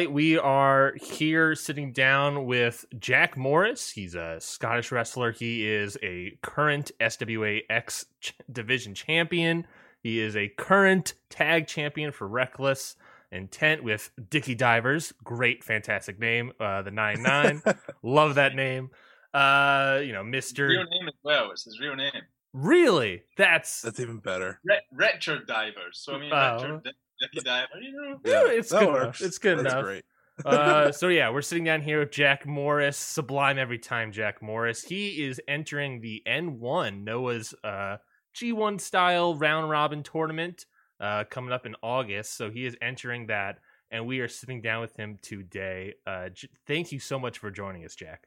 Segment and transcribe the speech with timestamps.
[0.00, 0.14] Everybody.
[0.14, 3.90] We are here sitting down with Jack Morris.
[3.90, 5.32] He's a Scottish wrestler.
[5.32, 8.06] He is a current SWA X
[8.50, 9.66] division champion.
[10.02, 12.96] He is a current tag champion for Reckless
[13.32, 15.12] Intent with Dicky Divers.
[15.22, 16.52] Great, fantastic name.
[16.58, 17.62] Uh, the 9 9.
[18.02, 18.90] Love that name.
[19.34, 20.68] Uh, you know, Mr.
[20.68, 21.50] real name as well.
[21.52, 22.10] It's his real name.
[22.52, 23.22] Really?
[23.36, 23.82] That's.
[23.82, 24.58] That's even better.
[24.64, 26.00] Re- Richard Divers.
[26.02, 26.54] So I mean, Oh.
[26.62, 27.68] Richard Di- Dicky Diver.
[27.80, 28.20] You know.
[28.24, 29.20] Yeah, it's good works.
[29.20, 29.28] enough.
[29.28, 29.84] It's good That's enough.
[29.84, 30.04] great.
[30.46, 34.82] uh, so yeah, we're sitting down here with Jack Morris, sublime every time Jack Morris.
[34.82, 37.98] He is entering the N1 Noah's uh,
[38.34, 40.64] G1 style round robin tournament
[40.98, 42.36] uh, coming up in August.
[42.38, 43.58] So he is entering that,
[43.90, 45.94] and we are sitting down with him today.
[46.06, 48.26] Uh, J- thank you so much for joining us, Jack.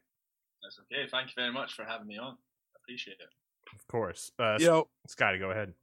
[0.62, 1.08] That's okay.
[1.10, 2.34] Thank you very much for having me on.
[2.34, 3.28] I appreciate it.
[3.76, 5.74] Of course, uh, You know, Scotty, go ahead.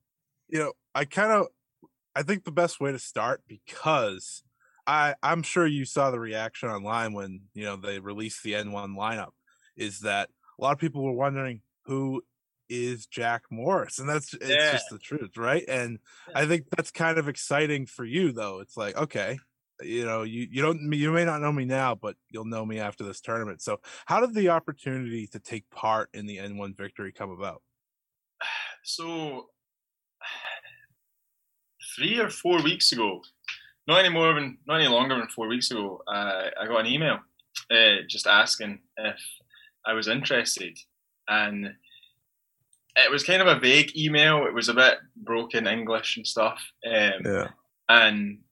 [0.48, 1.48] you know, I kind of,
[2.14, 4.42] I think the best way to start because
[4.86, 8.94] I, I'm sure you saw the reaction online when you know they released the N1
[8.94, 9.32] lineup.
[9.76, 12.22] Is that a lot of people were wondering who
[12.68, 14.68] is Jack Morris, and that's it's Yeah.
[14.68, 15.64] just the truth, right?
[15.68, 15.98] And
[16.34, 18.60] I think that's kind of exciting for you, though.
[18.60, 19.38] It's like okay,
[19.82, 22.78] you know, you you don't you may not know me now, but you'll know me
[22.80, 23.62] after this tournament.
[23.62, 27.62] So, how did the opportunity to take part in the N1 victory come about?
[28.82, 29.50] So
[31.96, 33.22] three or four weeks ago,
[33.86, 36.86] not any more than not any longer than four weeks ago, uh, I got an
[36.86, 37.18] email
[37.70, 39.20] uh, just asking if
[39.86, 40.78] I was interested,
[41.28, 41.74] and
[42.96, 44.46] it was kind of a vague email.
[44.46, 46.60] It was a bit broken English and stuff.
[46.86, 47.48] Um, Yeah.
[47.88, 48.42] and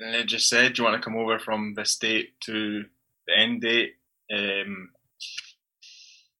[0.00, 2.84] and it just said, "Do you want to come over from this date to
[3.26, 3.94] the end date?
[4.32, 4.90] Um,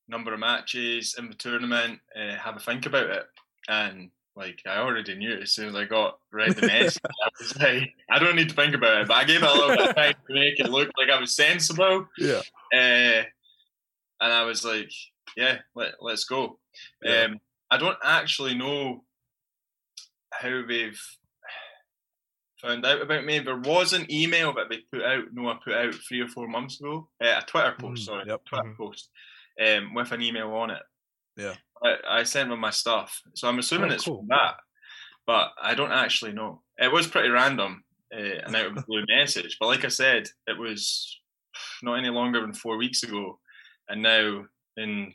[0.07, 2.01] number of matches in the tournament.
[2.15, 3.27] Uh, have a think about it."
[3.69, 7.57] And like I already knew as soon as I got read the message, I was
[7.59, 9.89] like, "I don't need to think about it." But I gave it a little bit
[9.91, 12.07] of time to make it look like I was sensible.
[12.17, 12.43] Yeah.
[12.73, 13.25] Uh,
[14.21, 14.91] and I was like,
[15.37, 16.59] "Yeah, let, let's go."
[17.03, 17.25] Yeah.
[17.25, 17.41] Um,
[17.71, 19.05] I don't actually know
[20.33, 21.01] how they've
[22.63, 23.39] found out about me.
[23.41, 26.81] There was an email that they put out, Noah put out three or four months
[26.81, 28.45] ago, uh, a Twitter post, Mm, sorry, yep.
[28.45, 28.77] Twitter Mhm.
[28.77, 29.11] post,
[29.65, 30.83] um, with an email on it.
[31.37, 31.55] Yeah.
[31.85, 34.19] I, I sent them my stuff, so I'm assuming Oh, it's cool.
[34.19, 34.57] from that,
[35.27, 36.63] but I don't actually know.
[36.79, 37.85] It was pretty random,
[38.15, 41.19] uh, an out of the blue message, but like I said, it was
[41.83, 43.39] not any longer than four weeks ago,
[43.89, 44.45] and now
[44.77, 45.15] in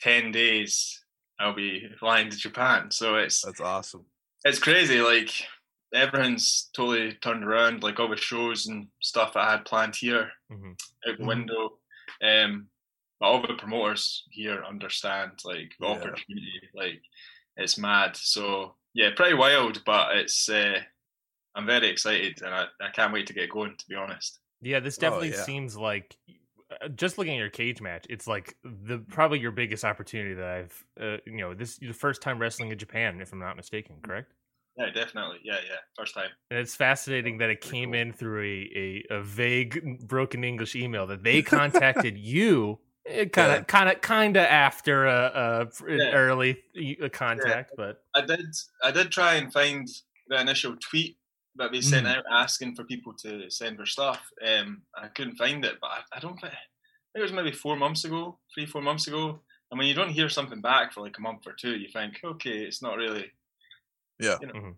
[0.00, 1.02] ten days
[1.38, 2.90] I'll be flying to Japan.
[2.90, 4.04] So it's That's awesome.
[4.44, 5.00] it's crazy.
[5.00, 5.30] Like
[5.94, 7.82] everything's totally turned around.
[7.82, 10.72] Like all the shows and stuff I had planned here Mhm.
[11.08, 11.26] out the Mhm.
[11.26, 11.78] window.
[12.22, 12.68] Um,
[13.24, 15.92] all the promoters here understand like the Yeah.
[15.92, 16.60] opportunity.
[16.74, 17.02] Like
[17.56, 18.16] it's mad.
[18.16, 19.82] So yeah, pretty wild.
[19.84, 20.80] But it's uh,
[21.54, 23.76] I'm very excited and I, I can't wait to get going.
[23.76, 24.40] To be honest.
[24.60, 25.44] Yeah, this Oh, definitely yeah.
[25.44, 26.16] seems like
[26.70, 30.46] uh, just looking at your cage match, it's like the probably your biggest opportunity that
[30.46, 33.96] I've uh, you know this the first time wrestling in Japan, if I'm not mistaken,
[34.02, 34.32] correct?
[34.76, 35.38] Yeah, definitely.
[35.44, 35.76] Yeah, yeah.
[35.96, 36.30] First time.
[36.50, 38.00] And it's fascinating that it came cool.
[38.00, 43.54] in through a, a, a vague broken English email that they contacted you kind Yeah.
[43.56, 46.12] of kind of kind of after a, a an Yeah.
[46.12, 46.62] early
[47.02, 48.46] uh, contact, but I did
[48.82, 49.88] I did try and find
[50.28, 51.18] the initial tweet
[51.56, 52.16] that they sent Mm.
[52.16, 54.28] out asking for people to send their stuff.
[54.44, 56.56] Um, I couldn't find it, but I, I don't think I
[57.12, 59.40] think it was maybe four months ago, three four months ago.
[59.70, 62.20] And when you don't hear something back for like a month or two, you think,
[62.24, 63.30] okay, it's not really.
[64.20, 64.38] Yeah.
[64.40, 64.52] You know.
[64.54, 64.76] Mhm.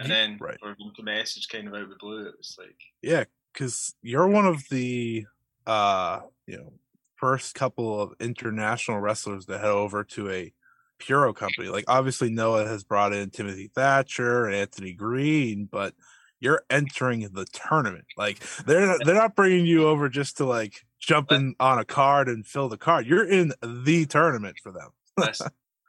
[0.00, 0.58] And then Right.
[0.60, 3.94] for them to message kind of out of the blue, it was like, Yeah, because
[4.02, 5.26] you're one of the
[5.66, 6.72] uh you know
[7.18, 10.52] first couple of international wrestlers to head over to a
[10.98, 11.68] Puro company.
[11.68, 15.94] Like obviously Noah has brought in Timothy Thatcher and Anthony Green, but
[16.40, 18.04] you're entering the tournament.
[18.16, 21.84] Like they're not, they're not bringing you over just to like jump in on a
[21.84, 23.06] card and fill the card.
[23.06, 24.90] You're in the tournament for them.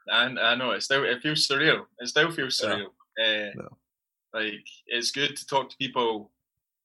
[0.08, 1.86] and I know it still it feels surreal.
[1.98, 2.70] It still feels Yeah.
[2.70, 3.50] surreal.
[3.50, 3.68] Uh, No.
[4.32, 6.30] Like it's good to talk to people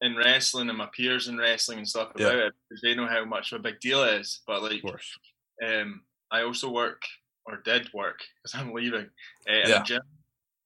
[0.02, 2.26] in wrestling and my peers in wrestling and stuff Yeah.
[2.26, 4.42] about it because they know how much of a big deal it is.
[4.48, 5.18] But like, Of course.
[5.66, 7.04] um, I also work
[7.46, 9.10] or did work because I'm leaving
[9.50, 9.80] uh, in Yeah.
[9.82, 10.02] a gym,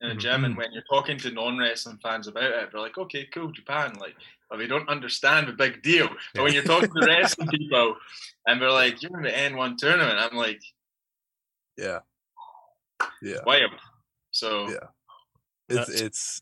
[0.02, 0.18] in the Mhm.
[0.18, 3.96] gym, and when you're talking to non-wrestling fans about it, they're like, "Okay, cool, Japan."
[4.00, 4.16] Like,
[4.50, 6.10] but they don't understand the big deal.
[6.38, 7.98] But when you're talking to wrestling people,
[8.48, 10.62] and they're like, "You're in the N1 tournament," I'm like,
[11.78, 12.02] Yeah.
[13.22, 13.46] Yeah.
[13.46, 13.74] "Wild."
[14.32, 14.90] So Yeah.
[15.70, 16.42] It's it's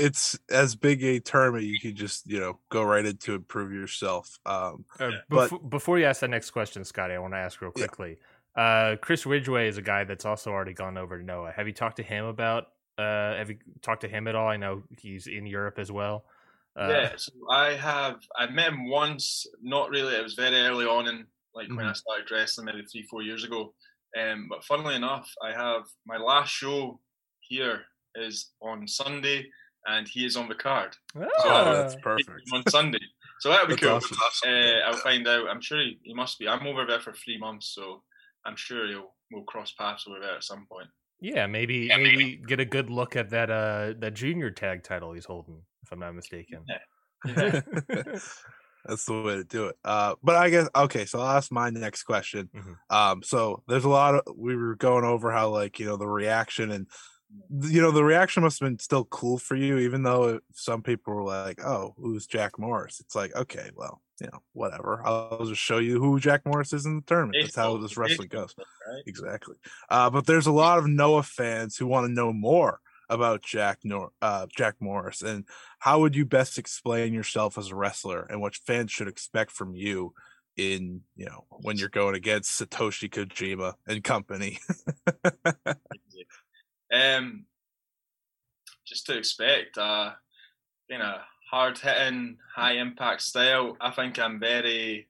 [0.00, 3.72] it's as big a tournament you can just you know go right into and prove
[3.72, 4.38] yourself.
[4.46, 7.60] Um, Uh, But- befo- before you ask that next question, Scotty, I want to ask
[7.60, 7.86] real Yeah.
[7.86, 8.18] quickly.
[8.56, 11.52] Uh, Chris Ridgeway is a guy that's also already gone over to Noah.
[11.52, 12.72] Have you talked to him about?
[12.98, 14.48] Uh, have you talked to him at all?
[14.48, 16.24] I know he's in Europe as well.
[16.76, 19.46] Uh, yeah, so I have I met him once.
[19.62, 20.14] Not really.
[20.16, 23.44] It was very early on in like when I started wrestling, maybe three four years
[23.44, 23.74] ago.
[24.16, 27.00] Um, but funnily enough, I have my last show
[27.40, 27.84] here
[28.16, 29.48] is on Sunday,
[29.86, 31.72] and he is on the card oh, Ah.
[31.74, 32.42] that's perfect.
[32.52, 32.98] on Sunday.
[33.40, 34.18] So that'll be That's cool.
[34.26, 34.50] awesome.
[34.50, 35.48] Uh, I'll find out.
[35.48, 36.46] I'm sure he, he must be.
[36.46, 38.02] I'm over there for three months, so
[38.44, 40.88] I'm sure he'll we'll cross paths over there at some point.
[41.20, 45.12] yeah, maybe Yeah, maybe get a good look at that uh that junior tag title
[45.14, 46.64] he's holding, if I'm not mistaken.
[46.68, 47.60] Yeah.
[48.86, 49.76] That's the way to do it.
[49.84, 51.04] Uh, but I guess okay.
[51.04, 52.48] So I'll ask my next question.
[52.54, 52.76] Mhm.
[52.88, 56.08] Um, so there's a lot of we were going over how like you know the
[56.08, 56.86] reaction and
[57.62, 61.14] you know the reaction must have been still cool for you, even though some people
[61.14, 65.02] were like, "Oh, who's Jack Morris?" It's like, okay, well, you know, whatever.
[65.04, 67.38] I'll just show you who Jack Morris is in the tournament.
[67.40, 68.54] That's how this wrestling goes.
[68.58, 69.02] right?
[69.06, 69.56] Exactly.
[69.88, 73.78] Uh, but there's a lot of Noah fans who want to know more about Jack
[73.82, 75.44] Nor- uh, Jack Morris, and
[75.80, 79.74] how would you best explain yourself as a wrestler, and what fans should expect from
[79.74, 80.14] you
[80.56, 84.58] in you know when you're going against Satoshi Kojima and company.
[86.92, 87.46] Um,
[88.86, 90.12] just to expect uh,
[90.90, 91.20] kind of
[91.50, 93.76] hard hitting, high impact style.
[93.80, 95.08] I think I'm very.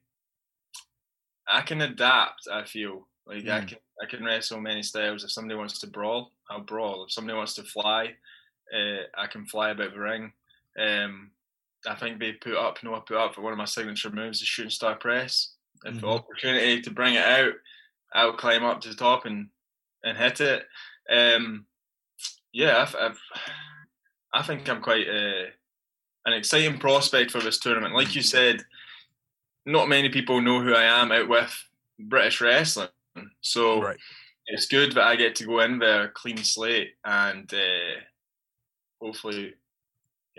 [1.47, 2.47] I can adapt.
[2.51, 3.67] I feel like I Mm.
[3.67, 3.77] can.
[4.01, 5.23] I can wrestle many styles.
[5.23, 7.03] If somebody wants to brawl, I'll brawl.
[7.05, 8.15] If somebody wants to fly,
[8.73, 10.33] uh, I can fly about the ring.
[10.79, 11.31] Um,
[11.87, 14.39] I think they put up, no, I put up for one of my signature moves,
[14.39, 15.53] the shooting star press.
[15.83, 16.07] If the Mhm.
[16.07, 17.53] opportunity to bring it out,
[18.13, 19.49] I'll climb up to the top and
[20.03, 20.67] and hit it.
[21.09, 21.67] Um,
[22.53, 23.19] yeah, I've, I've,
[24.33, 25.49] I think I'm quite uh,
[26.25, 27.93] an exciting prospect for this tournament.
[27.93, 28.63] Like you said,
[29.65, 31.53] not many people know who I am out with
[31.99, 32.87] British wrestling,
[33.41, 33.97] so right.
[34.47, 37.99] it's good that I get to go in there clean slate and uh,
[39.01, 39.55] hopefully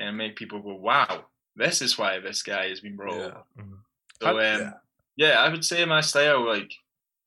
[0.02, 3.24] uh, make people go, "Wow, this is why this guy has been brought." Yeah.
[3.26, 3.78] over." Mhm.
[4.22, 4.72] So um, Yeah.
[5.16, 5.40] yeah.
[5.40, 6.72] I would say my style, like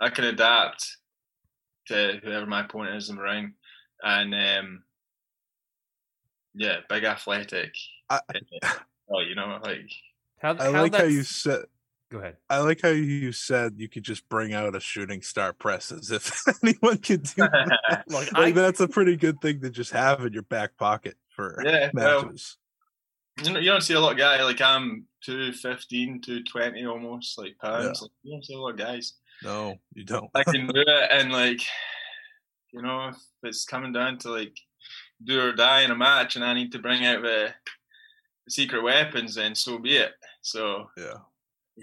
[0.01, 0.97] I can adapt
[1.87, 3.53] to whoever my opponent is in the ring,
[4.05, 4.83] and um,
[6.53, 7.73] yeah, big athletic.
[8.09, 8.21] I-
[9.09, 9.89] oh, you know, like
[10.39, 11.65] How, I how like how you said.
[12.11, 12.37] Go ahead.
[12.51, 16.11] I like how you said you could just bring out a shooting star press as
[16.11, 18.03] if anyone could do that.
[18.07, 21.15] Like, like I, that's a pretty good thing to just have in your back pocket
[21.29, 22.31] for yeah, well,
[23.43, 27.57] you know, you don't see a lot of guys like I'm 215, 220 almost like
[27.59, 28.03] pounds.
[28.03, 29.13] Like, you don't see a lot of guys.
[29.43, 30.29] no, you don't.
[30.35, 31.61] I can do it, and like,
[32.75, 34.57] you know, if it's coming down to like
[35.23, 37.49] do or die in a match, and I need to bring out the,
[38.45, 40.11] the secret weapons, then so be it.
[40.41, 41.13] So yeah.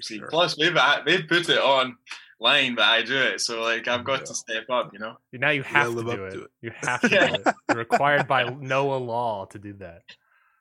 [0.01, 0.29] see, Sure.
[0.29, 1.97] plus they've uh, they've put it on
[2.41, 3.41] line, but I do it.
[3.41, 4.25] So like, I've got Yeah.
[4.27, 4.91] to step up.
[4.93, 5.17] You know.
[5.33, 6.37] now you gotta have to live do up it.
[6.37, 6.51] to it.
[6.61, 7.27] You have to Yeah.
[7.29, 7.55] do it.
[7.71, 10.03] You're required by Noah law to do that.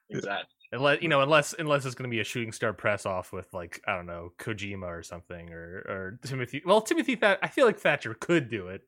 [0.10, 0.48] Exactly.
[0.74, 3.54] Unless you know, unless unless it's going to be a shooting star press off with
[3.54, 6.62] like I don't know Kojima or something or or Timothy.
[6.66, 8.82] Well, Timothy, That I feel like Thatcher could do it.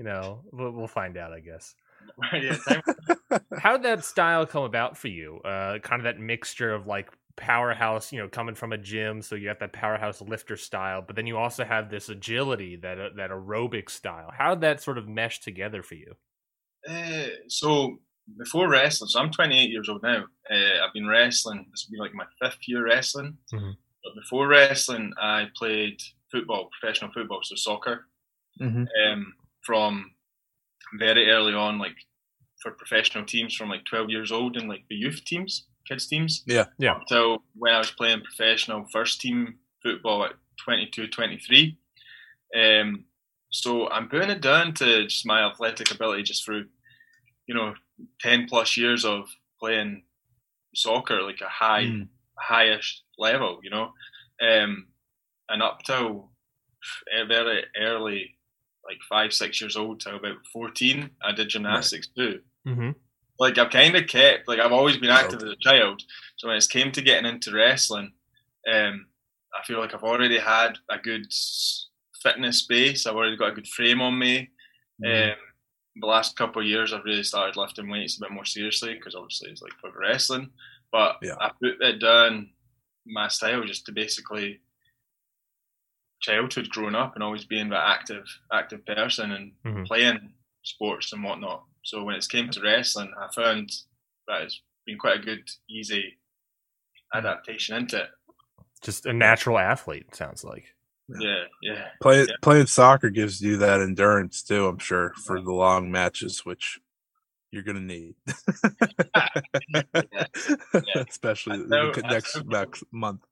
[0.00, 1.74] You know, we'll, we'll find out, I guess.
[3.58, 5.40] How did that style come about for you?
[5.40, 9.34] Uh, kind of that mixture of like powerhouse, you know, coming from a gym, so
[9.34, 13.10] you have that powerhouse lifter style, but then you also have this agility, that uh,
[13.16, 14.32] that aerobic style.
[14.34, 16.14] How did that sort of mesh together for you?
[16.88, 17.98] Uh, so
[18.38, 20.24] before wrestling, so I'm 28 years old now.
[20.50, 21.66] Uh, I've been wrestling.
[21.70, 23.36] This will be like my fifth year wrestling.
[23.52, 23.74] Mhm.
[24.02, 26.00] But before wrestling, I played
[26.32, 28.06] football, professional football, so soccer.
[28.58, 28.86] Mhm.
[29.04, 30.12] Um, from
[30.98, 31.96] very early on, like
[32.62, 36.42] for professional teams, from like 12 years old, and like the youth teams, kids teams.
[36.46, 36.66] Yeah.
[36.78, 36.98] Yeah.
[37.00, 40.32] Until when I was playing professional first team football at
[40.64, 41.78] 22, 23.
[42.56, 43.04] Um,
[43.50, 46.66] so I'm putting it down to just my athletic ability, just through,
[47.46, 47.74] you know,
[48.20, 50.02] 10 plus years of playing
[50.74, 52.08] soccer, like a high, Mm.
[52.50, 53.92] highish level, you know,
[54.40, 54.86] um,
[55.48, 56.30] and up till
[57.26, 58.36] very early,
[58.90, 62.40] like five, six years old till about 14, I did gymnastics too.
[62.66, 62.90] Mm-hmm.
[63.38, 66.02] Like I've kind of kept, like I've always been active as a child.
[66.36, 68.12] So when it came to getting into wrestling,
[68.70, 69.06] um,
[69.54, 71.26] I feel like I've already had a good
[72.20, 73.06] fitness base.
[73.06, 74.50] I've already got a good frame on me.
[75.02, 75.30] Mm.
[75.32, 75.36] Um,
[76.00, 79.14] the last couple of years, I've really started lifting weights a bit more seriously because
[79.14, 80.50] obviously it's like for wrestling.
[80.90, 81.36] But Yeah.
[81.40, 82.50] I put it down
[83.06, 84.60] my style just to basically
[86.20, 89.86] childhood growing up and always being that active active person and Mhm.
[89.86, 91.64] playing sports and whatnot.
[91.84, 93.70] So when it came to wrestling, I found
[94.28, 96.18] that it's been quite a good, easy
[97.14, 98.10] adaptation into it.
[98.82, 100.14] Just a natural athlete.
[100.14, 100.74] Sounds like.
[101.18, 101.88] Yeah, yeah.
[102.00, 102.26] Play, Yeah.
[102.42, 106.78] Playing soccer gives you that endurance too, I'm sure, for the long matches, which
[107.50, 108.14] you're gonna need,
[111.08, 113.24] especially I the know- c- I next next month.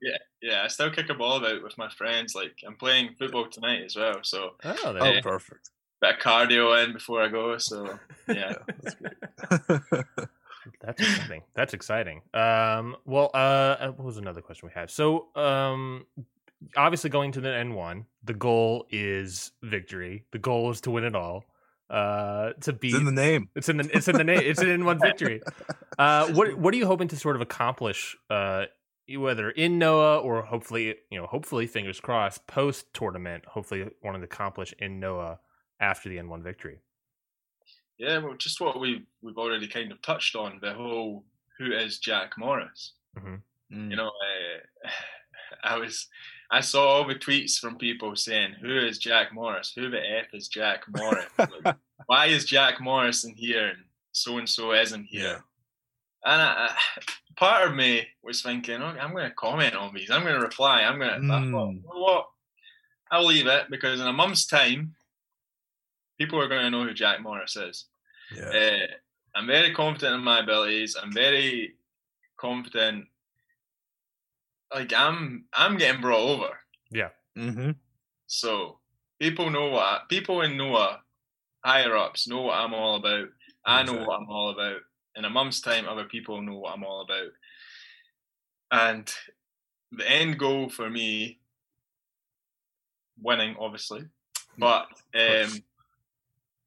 [0.00, 0.62] Yeah, yeah.
[0.64, 2.34] I still kick a ball about with my friends.
[2.34, 5.70] Like I'm playing football tonight as well, so Oh, there Oh, perfect.
[6.00, 7.56] bit of cardio in before I go.
[7.58, 7.98] So
[8.28, 10.04] yeah, that's great.
[10.82, 11.42] That's exciting.
[11.54, 12.20] That's exciting.
[12.34, 14.90] Um, well, uh, what was another question we had?
[14.90, 16.04] So, um,
[16.76, 20.24] obviously, going to the N one, the goal is victory.
[20.30, 21.44] The goal is to win it all.
[21.88, 23.48] Uh, to be in the name.
[23.54, 24.40] it's in the it's in the name.
[24.44, 25.40] It's an N one victory.
[25.98, 28.14] Uh, what what are you hoping to sort of accomplish?
[28.28, 28.66] Uh,
[29.16, 33.44] whether in Noah or hopefully you know hopefully fingers crossed post tournament.
[33.46, 35.40] Hopefully, wanting to accomplish in Noah
[35.80, 36.78] after the N one victory.
[37.98, 38.18] yeah.
[38.18, 41.24] Well, just what we we've already kind of touched on the whole
[41.58, 42.92] who is Jack Morris.
[43.72, 43.90] Mm.
[43.90, 44.88] You know, uh,
[45.64, 46.08] I was
[46.50, 49.72] I saw all the tweets from people saying who is Jack Morris?
[49.74, 51.26] Who the f is Jack Morris?
[51.64, 53.78] Like, why is Jack Morris in here and
[54.12, 55.44] so and so isn't here?
[56.24, 56.32] Yeah.
[56.32, 56.76] And I, I,
[57.36, 60.10] part of me was thinking, okay, I'm going to comment on these.
[60.10, 60.82] I'm going to reply.
[60.82, 61.16] I'm going to.
[61.16, 61.74] I thought, Mm.
[61.76, 62.26] you know what?
[63.10, 64.94] I'll leave it because in a month's time,
[66.18, 67.86] people are going to know who Jack Morris is.
[68.36, 68.48] Yeah.
[68.48, 68.86] Uh,
[69.34, 70.96] I'm very confident in my abilities.
[71.00, 71.74] I'm very
[72.36, 73.06] confident.
[74.74, 76.50] Like I'm, I'm getting brought over.
[76.90, 77.08] Yeah.
[77.36, 77.70] hmm
[78.26, 78.80] So
[79.18, 81.00] people know what I, people in Noah,
[81.64, 83.28] higher ups, know what I'm all about.
[83.64, 84.80] I know what I'm all about.
[85.18, 87.32] In a month's time, other people know what I'm all about.
[88.70, 89.12] And
[89.90, 91.40] the end goal for me,
[93.20, 94.04] winning, obviously,
[94.58, 94.86] but
[95.18, 95.50] um,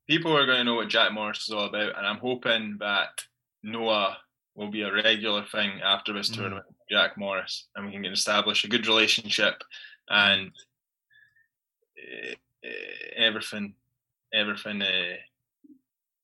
[0.08, 3.22] people are going to know what Jack Morris is all about, and I'm hoping that
[3.64, 4.18] Noah
[4.56, 6.36] will be a regular thing after this Mm.
[6.36, 6.66] tournament.
[6.68, 9.64] with Jack Morris, and we can establish a good relationship,
[10.10, 10.52] and
[11.98, 12.34] uh,
[12.66, 12.70] uh,
[13.16, 13.76] everything,
[14.34, 15.16] everything uh,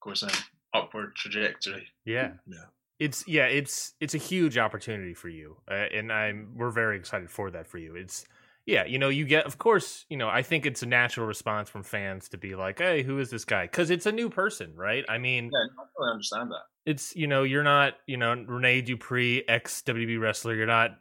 [0.01, 0.29] goes in
[0.73, 1.87] upward trajectory.
[2.05, 2.31] Yeah.
[2.47, 2.65] Yeah.
[2.99, 5.57] It's yeah, it's it's a huge opportunity for you.
[5.69, 7.95] Uh, and I'm we're very excited for that for you.
[7.95, 8.25] It's
[8.65, 11.69] yeah, you know, you get of course, you know, I think it's a natural response
[11.69, 14.73] from fans to be like, "Hey, who is this guy?" cuz it's a new person,
[14.75, 15.05] right?
[15.07, 16.63] I mean, Yeah, I understand that.
[16.91, 20.97] it's you know, you're not, you know, Rene Dupree, ex WWE wrestler, you're not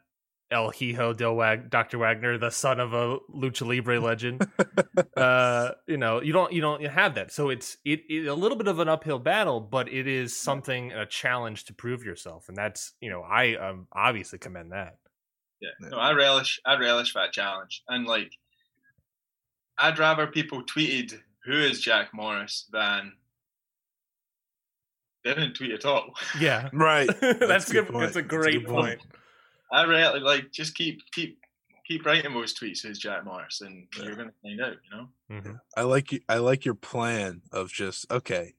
[0.50, 1.98] El Hijo del Wag- Dr.
[1.98, 4.46] Wagner, the son of a lucha libre legend.
[5.16, 7.32] uh, you know, you don't you don't have that.
[7.32, 10.92] So it's it, it a little bit of an uphill battle, but it is something
[10.92, 14.98] a challenge to prove yourself, and that's you know I um, obviously commend that.
[15.60, 15.88] Yeah, Yeah.
[15.88, 18.30] no, I relish, I relish that challenge, and like,
[19.78, 23.14] I'd rather people tweeted who is Jack Morris than
[25.24, 26.14] they didn't tweet at all.
[26.38, 27.08] Yeah, Right.
[27.20, 27.86] that's, a good.
[27.86, 28.02] good point.
[28.04, 28.98] That's a That's a great good point.
[29.00, 29.00] point.
[29.72, 31.38] I really like just keep keep
[31.86, 34.04] keep writing those tweets who's Jack Morris, and Yeah.
[34.04, 34.76] you're gonna find out.
[34.90, 35.08] You know.
[35.30, 35.60] Mhm.
[35.76, 36.20] I like you.
[36.28, 38.54] I like your plan of just okay.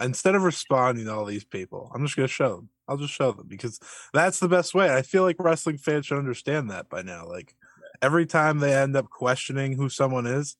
[0.00, 2.70] Instead of responding to all these people, I'm just gonna show them.
[2.88, 3.80] I'll just show them because
[4.12, 4.94] that's the best way.
[4.94, 7.26] I feel like wrestling fans should understand that by now.
[7.26, 7.54] Like
[8.02, 10.56] every time they end up questioning who someone is,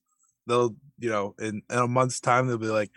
[0.46, 2.90] they'll you know in, in a month's time they'll be like,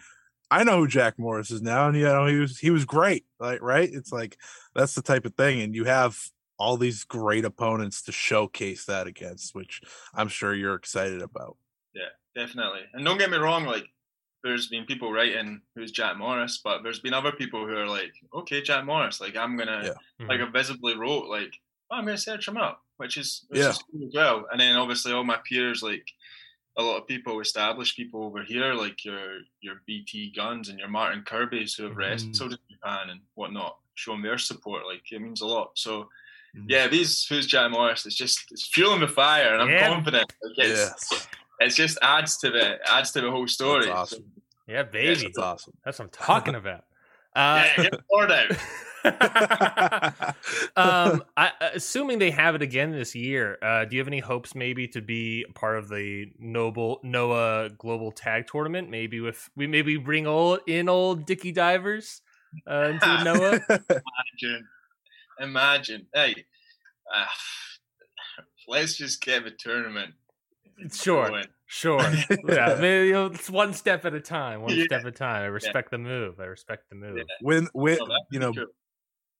[0.49, 3.25] I know who Jack Morris is now, and you know he was he was great.
[3.39, 4.38] Like right, it's like
[4.73, 6.17] that's the type of thing, and you have
[6.60, 9.82] all these great opponents to showcase that against, which
[10.13, 11.56] I'm sure you're excited about.
[11.94, 12.82] Yeah, definitely.
[12.94, 13.88] And don't get me wrong, like
[14.44, 18.12] there's been people writing who's Jack Morris, but there's been other people who are like,
[18.34, 20.28] okay, Jack Morris, like I'm gonna Yeah.
[20.28, 21.54] like I visibly wrote like,
[21.89, 23.70] oh, I'm gonna search him up, which is which Yeah.
[23.70, 24.46] is cool as well.
[24.51, 26.06] And then obviously all my peers, like
[26.75, 30.89] a lot of people, established people over here, like your your BT Gunns and your
[30.89, 32.51] Martin Kirby's who have wrestled mm-hmm.
[32.51, 35.72] in Japan and whatnot, showing their support, like it means a lot.
[35.75, 36.10] So.
[36.68, 39.88] Yeah, these who's Jack Morris, it's just it's fueling the fire, and I'm Yeah.
[39.88, 40.32] confident.
[40.44, 40.79] Like, it's,
[41.12, 41.27] Yes.
[41.60, 43.86] it just adds to the adds to the whole story.
[43.86, 44.25] That's awesome.
[44.68, 45.74] Yeah, baby, That's awesome.
[45.84, 46.86] that's what I'm talking about.
[47.36, 48.51] Uh, Yeah, get the board out.
[50.75, 54.53] um, I, assuming they have it again this year, uh, do you have any hopes
[54.56, 58.89] maybe to be part of the Noble Noah Global Tag Tournament?
[58.89, 62.22] Maybe with we maybe bring old in old Dicky Divers
[62.70, 63.60] uh, into Noah.
[65.39, 66.36] Imagine, imagine.
[66.36, 66.46] Hey,
[67.15, 67.25] uh,
[68.67, 70.13] let's just get a tournament
[70.93, 71.27] Sure.
[71.29, 71.46] going.
[71.65, 72.01] Sure.
[72.48, 72.77] yeah.
[72.79, 74.62] Maybe, you know, it's one step at a time.
[74.62, 74.86] One Yeah.
[74.86, 75.43] step at a time.
[75.43, 76.39] I respect the move.
[76.39, 77.17] I respect the move.
[77.17, 77.24] Yeah.
[77.41, 78.67] Win, win, No, that's you know, true.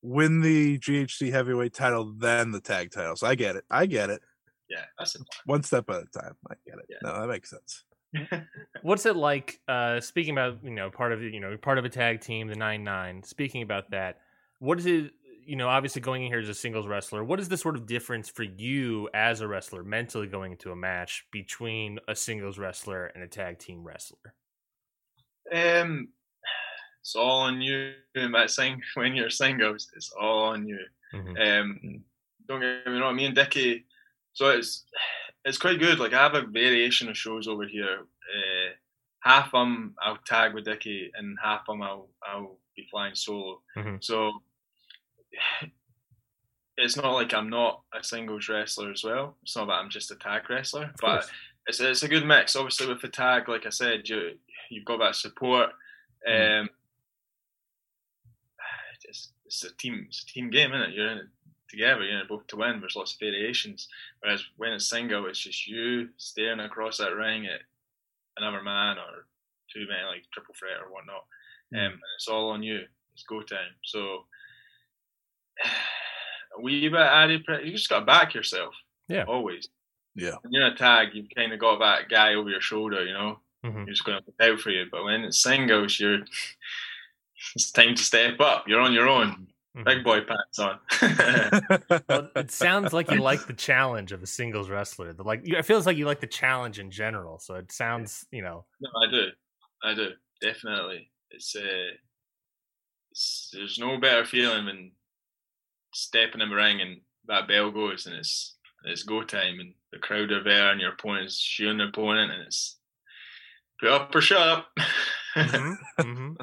[0.02, 3.24] win the GHC heavyweight title, then the tag titles.
[3.24, 3.64] I get it.
[3.72, 4.22] I get it.
[4.70, 5.22] yeah, that's it.
[5.46, 6.36] One step at a time.
[6.50, 6.86] I get it.
[6.90, 6.98] Yeah.
[7.04, 7.84] No, that makes sense.
[8.82, 9.60] What's it like?
[9.68, 12.56] Uh, speaking about you know part of you know part of a tag team, the
[12.56, 13.22] nine nine.
[13.24, 14.20] Speaking about that,
[14.60, 15.12] what is it?
[15.50, 17.88] You know, obviously going in here as a singles wrestler, what is the sort of
[17.88, 23.08] difference for you as a wrestler mentally going into a match between a singles wrestler
[23.08, 24.36] and a tag team wrestler?
[25.52, 26.10] Um,
[27.02, 27.94] it's all on you.
[28.16, 30.80] That sing when you're singles, it's all on you.
[31.14, 31.40] Mhm.
[31.40, 32.04] Um,
[32.48, 33.16] don't get me wrong.
[33.16, 33.86] Me and Dickie,
[34.34, 34.86] so it's
[35.46, 36.00] it's quite good.
[36.00, 38.02] Like I have a variation of shows over here.
[38.02, 38.72] Uh,
[39.22, 43.16] half of them I'll tag with Dickie, and half of them I'll I'll be flying
[43.16, 43.64] solo.
[43.78, 44.04] Mhm.
[44.04, 44.44] So
[46.78, 49.36] it's not like I'm not a singles wrestler as well.
[49.44, 51.30] It's not that I'm just a tag wrestler, Of but course.
[51.68, 52.56] it's it's a good mix.
[52.56, 54.32] Obviously, with the tag, like I said, you
[54.70, 55.72] you've got that support.
[56.28, 56.62] Mm.
[56.62, 56.70] Um,
[59.08, 60.96] it's, it's a team, it's a team game, isn't it?
[60.96, 61.26] You're in it
[61.70, 62.04] together.
[62.04, 62.80] You're in it both to win.
[62.80, 63.88] There's lots of variations.
[64.22, 67.62] Whereas when it's single, it's just you staring across that ring at
[68.38, 69.26] another man or
[69.72, 71.26] two men, like triple threat or whatnot.
[71.74, 71.86] Mm.
[71.88, 72.82] Um, and it's all on you.
[73.14, 73.76] It's go time.
[73.84, 74.26] So
[76.58, 77.44] a wee bit added.
[77.46, 78.74] Pre- you just got to back yourself.
[79.08, 79.24] Yeah.
[79.28, 79.68] Always.
[80.16, 80.36] Yeah.
[80.42, 83.40] When you're a tag, you've kind of got that guy over your shoulder, you know
[83.66, 83.86] Mhm.
[83.86, 84.86] you're just going to look out for you.
[84.92, 86.20] But when it's singles, you're
[87.56, 88.68] it's time to step up.
[88.68, 89.48] You're on your own.
[89.78, 89.86] Mhm.
[89.86, 90.80] Big boy pants on.
[92.10, 95.14] Well, it sounds like you like the challenge of a singles wrestler.
[95.14, 97.38] The like, you it feels like you like the challenge in general.
[97.40, 99.28] So it sounds, you know, no, I do.
[99.84, 100.12] I do.
[100.42, 101.12] Definitely.
[101.32, 101.92] It's uh
[103.12, 104.92] it's, there's no better feeling than
[105.94, 108.56] stepping in the ring and that bell goes and it's
[108.86, 112.44] it's go time and the crowd are there and your opponent's shooting the opponent and
[112.44, 112.78] it's
[113.80, 114.68] put up or shut up.
[115.36, 116.36] Mhm, mhm.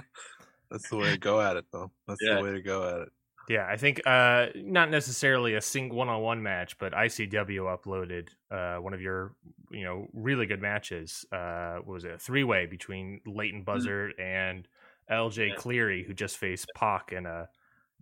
[0.71, 1.93] That's the way to go at it, though.
[2.09, 2.37] That's Yeah.
[2.37, 3.09] the way to go at it.
[3.49, 8.93] Yeah, I think uh, not necessarily a single one-on-one match, but ICW uploaded uh, one
[8.93, 9.37] of your,
[9.71, 11.25] you know, really good matches.
[11.31, 14.67] Uh, what was it a three-way between Leyton Buzzard and
[15.09, 15.55] LJ Yeah.
[15.55, 17.49] Cleary, who just faced Pac in a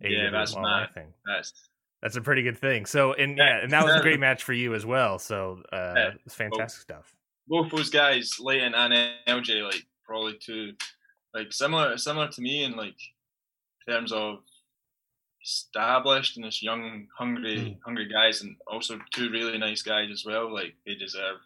[0.01, 1.13] Yeah, that's one-on-one thing.
[1.25, 1.53] That's
[2.01, 2.85] That's a pretty good thing.
[2.85, 3.61] So, and Yeah.
[3.63, 5.17] and that was a great match for you as well.
[5.19, 6.11] So, uh, Yeah.
[6.25, 7.13] it's fantastic stuff.
[7.47, 8.93] both those guys, Leyton and
[9.27, 10.75] LJ, like probably two,
[11.33, 12.97] like similar similar to me in like
[13.87, 14.39] terms of
[15.43, 17.79] established and this young, hungry, Mm.
[17.83, 20.51] hungry guys, and also two really nice guys as well.
[20.53, 21.37] Like they deserve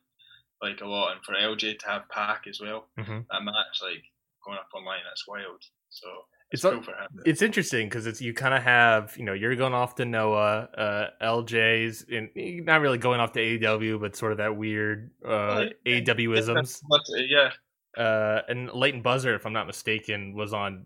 [0.62, 3.26] like a lot, and for LJ to have Pac as well, Mhm.
[3.30, 4.04] that match like
[4.46, 5.64] going up online, that's wild.
[5.90, 6.82] So It's cool
[7.26, 10.68] it's interesting because it's you kind of have you know you're going off to Noah,
[10.76, 12.30] uh, LJ's, and
[12.66, 16.02] not really going off to AEW, but sort of that weird uh, Yeah.
[16.02, 16.82] AEW isms.
[16.90, 17.52] But, uh, yeah,
[17.96, 20.86] Uh, and Leyton Buzzard, if I'm not mistaken, was on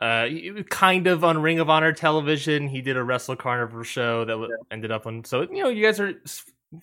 [0.00, 0.26] uh
[0.70, 2.66] kind of on Ring of Honor television.
[2.66, 5.22] He did a Wrestle Carnival show that w ended up on.
[5.24, 6.14] So you know you guys are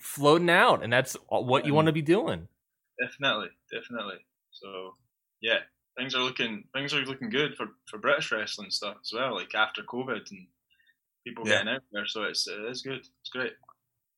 [0.00, 2.48] floating out, and that's what you want to be doing.
[2.98, 4.24] definitely, definitely.
[4.52, 4.94] So
[5.42, 5.58] yeah,
[5.96, 9.34] things are looking things are looking good for for British wrestling stuff as well.
[9.34, 10.46] Like after COVID and
[11.26, 11.58] people Yeah.
[11.58, 13.00] getting out there, so it's it is good.
[13.00, 13.52] It's great.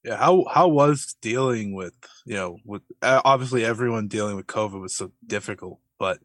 [0.05, 1.95] Yeah, how how was dealing with
[2.27, 6.19] you know with uh, obviously everyone dealing with COVID was so difficult, but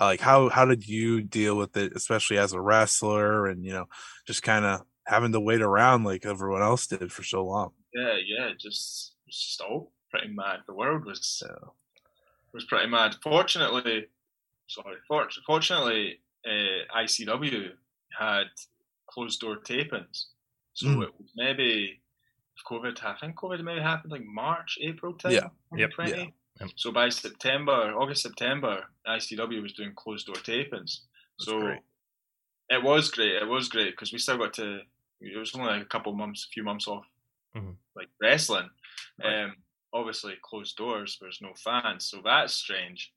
[0.00, 3.72] uh, like how how did you deal with it, especially as a wrestler, and you
[3.72, 3.86] know
[4.26, 7.72] just kind of having to wait around like everyone else did for so long.
[7.94, 10.60] Yeah, yeah, just it's just all pretty mad.
[10.66, 11.68] The world was Yeah.
[12.54, 13.16] was pretty mad.
[13.22, 14.06] Fortunately,
[14.68, 17.70] sorry, for, fortunately, uh, ICW
[18.18, 18.46] had
[19.08, 20.26] closed door tapings,
[20.74, 21.02] so Mm.
[21.04, 22.00] it was maybe
[22.66, 23.02] COVID.
[23.04, 25.32] I think COVID maybe happened like March, April time.
[25.32, 25.48] Yeah.
[25.76, 25.90] Yep.
[25.90, 26.34] 2020.
[26.60, 26.70] Yep.
[26.76, 31.00] So by September, August, September, ICW was doing closed door tapings.
[31.38, 31.80] That's so great.
[32.70, 33.34] it was great.
[33.34, 34.80] It was great because we still got to.
[35.20, 37.06] It was only like a couple months, a few months off,
[37.54, 37.76] Mhm.
[37.94, 38.70] like wrestling.
[39.22, 39.44] Right.
[39.44, 39.56] Um,
[39.92, 41.18] obviously closed doors.
[41.20, 43.12] There's no fans, so that's strange.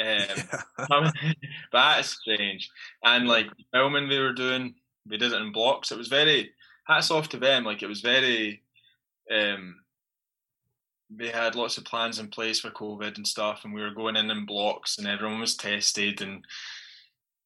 [0.00, 1.12] Um,
[1.72, 2.70] that's strange.
[3.04, 4.74] And like the filming they were doing,
[5.06, 5.92] they did it in blocks.
[5.92, 6.50] It was very
[6.86, 7.64] hats off to them.
[7.64, 8.62] Like it was very.
[9.30, 9.76] Um,
[11.10, 14.16] they had lots of plans in place for COVID and stuff, and we were going
[14.16, 16.44] in in blocks, and everyone was tested, and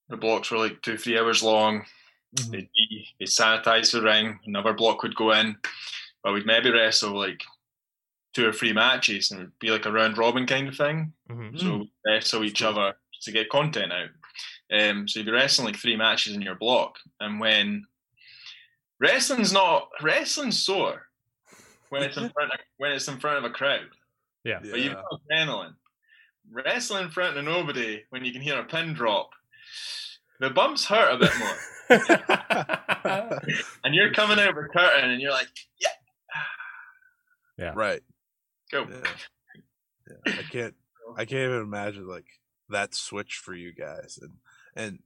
[0.08, 1.84] the blocks were like two, three hours long.
[2.36, 2.50] Mhm.
[2.50, 5.56] They'd, be, they'd sanitize the ring, another block would go in,
[6.22, 7.42] but we'd maybe wrestle like
[8.34, 11.12] two or three matches, and be like a round robin kind of thing.
[11.30, 11.58] Mhm.
[11.58, 14.10] So we wrestle each other to get content out.
[14.72, 17.86] Um, so you'd be wrestling like three matches in your block, and when
[18.98, 21.08] wrestling's not wrestling's sore
[21.90, 23.88] when it's in front of, when it's in front of a crowd,
[24.44, 24.58] Yeah.
[24.60, 25.02] but you've Yeah.
[25.10, 25.76] got adrenaline.
[26.50, 29.30] wrestling in front of nobody when you can hear a pin drop,
[30.40, 31.56] the bumps hurt a bit more.
[33.84, 35.48] and you're coming out of a curtain and you're like,
[35.80, 35.88] yeah.
[37.56, 37.72] Yeah.
[37.74, 38.02] Right.
[38.72, 38.86] Go.
[38.90, 39.10] Yeah.
[40.26, 40.32] yeah.
[40.38, 40.74] I can't
[41.16, 42.26] I can't even imagine like
[42.70, 44.32] that switch for you guys and
[44.74, 44.98] and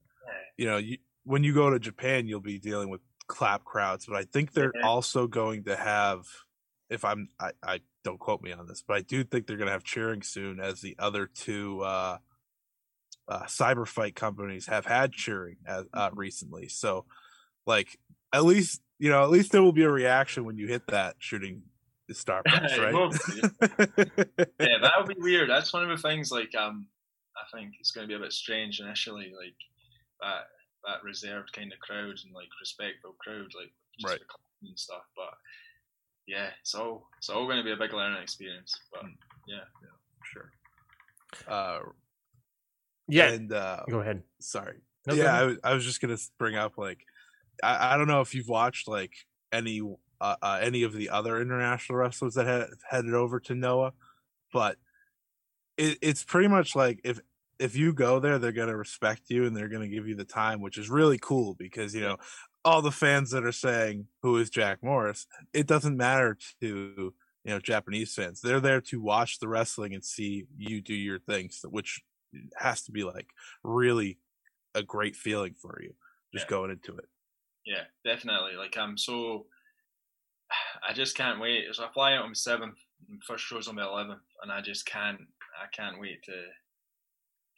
[0.56, 4.16] you know you when you go to Japan you'll be dealing with clap crowds but
[4.16, 4.86] I think they're Yeah.
[4.86, 6.24] also going to have
[6.88, 9.66] if I'm I, I don't quote me on this but I do think they're going
[9.66, 12.18] to have cheering soon as the other two uh
[13.28, 17.04] uh cyber fight companies have had cheering as, uh recently so
[17.66, 17.98] like
[18.32, 21.16] at least you know at least there will be a reaction when you hit that
[21.18, 21.62] shooting
[22.14, 23.10] star punch It right will
[24.60, 25.48] yeah, that would be weird.
[25.50, 26.30] That's one of the things.
[26.32, 26.86] Like, um,
[27.36, 29.54] I think it's going to be a bit strange initially, like
[30.20, 30.44] that
[30.86, 34.20] that reserved kind of crowd and like respectful crowd, like just Right.
[34.20, 35.02] the and stuff.
[35.16, 35.34] But
[36.26, 38.78] yeah, it's all it's all going to be a big learning experience.
[38.92, 39.04] But
[39.46, 39.88] yeah, yeah
[40.32, 40.50] sure.
[41.46, 41.80] Uh,
[43.08, 43.30] yeah.
[43.30, 44.22] and uh, Go ahead.
[44.40, 44.78] sorry.
[45.06, 45.46] No, yeah, I ahead.
[45.46, 47.00] was, I was just gonna bring up like
[47.62, 49.12] I, I don't know if you've watched like
[49.52, 49.80] any
[50.20, 53.92] uh, uh, any of the other international wrestlers that have headed over to Noah,
[54.52, 54.76] but
[55.76, 57.20] it, it's pretty much like if
[57.58, 60.60] if you go there, they're gonna respect you and they're gonna give you the time,
[60.60, 62.16] which is really cool because you know
[62.64, 66.66] all the fans that are saying who is Jack Morris, it doesn't matter to
[67.44, 68.40] you know Japanese fans.
[68.40, 72.02] They're there to watch the wrestling and see you do your things, which
[72.56, 73.30] has to be like
[73.64, 74.18] really
[74.74, 75.94] a great feeling for you
[76.32, 76.50] just Yeah.
[76.50, 77.06] going into it.
[77.64, 78.56] yeah, definitely.
[78.56, 79.46] Like I'm so.
[80.86, 81.64] I just can't wait.
[81.72, 84.60] So I fly out on the seventh, and first show's on the eleventh, and I
[84.60, 85.20] just can't.
[85.60, 86.44] I can't wait to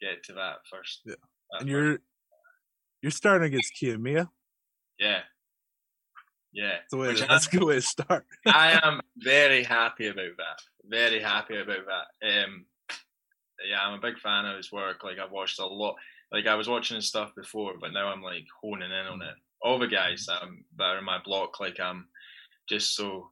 [0.01, 1.01] get to that first.
[1.05, 1.15] Yeah.
[1.51, 1.99] that And first- you're
[3.01, 4.27] you're starting against Kiyomiya.
[4.99, 5.19] yeah,
[6.53, 6.77] yeah.
[6.91, 8.25] That's, way that's a good way to start.
[8.47, 10.61] I am very happy about that.
[10.85, 12.43] Very happy about that.
[12.43, 12.65] Um,
[13.69, 15.03] yeah, I'm a big fan of his work.
[15.03, 15.95] Like I've watched a lot.
[16.31, 19.35] Like I was watching his stuff before, but now I'm like honing in on it.
[19.63, 22.07] All the guys that, I'm, that are in my block, like I'm
[22.71, 23.29] just so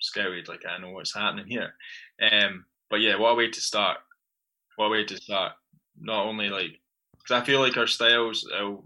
[0.00, 0.48] scouted.
[0.48, 1.74] Like I know what's happening here.
[2.20, 3.98] Um, but yeah, what a way to start.
[4.76, 5.52] What a way to start.
[6.00, 6.80] Not only like
[7.12, 8.48] because I feel like our styles.
[8.52, 8.76] Uh,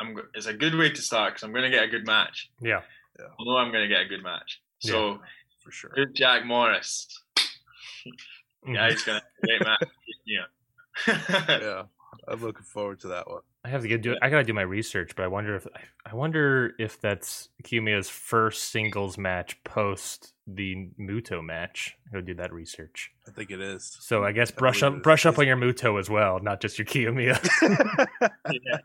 [0.00, 0.16] I'm.
[0.34, 2.50] It's a good way to start because I'm going to get a good match.
[2.62, 2.82] Yeah.
[3.18, 4.60] I know I'm going to get a good match.
[4.78, 5.18] So
[5.64, 5.90] For sure.
[5.94, 7.06] good Jack Morris.
[8.66, 9.88] Yeah, he's going to great match.
[10.26, 10.44] Yeah.
[11.48, 11.82] Yeah.
[12.26, 13.42] I'm looking forward to that one.
[13.64, 14.16] I have to get do.
[14.22, 15.66] I gotta do my research, but I wonder if
[16.06, 21.94] I wonder if that's Kiyomiya's first singles match post the Muto match.
[22.12, 23.10] Go do that research.
[23.26, 23.96] I think it is.
[24.00, 26.78] So I guess brush believe up brush up on your Muto as well, not just
[26.78, 27.36] your Kiyomiya.
[28.50, 28.78] yeah.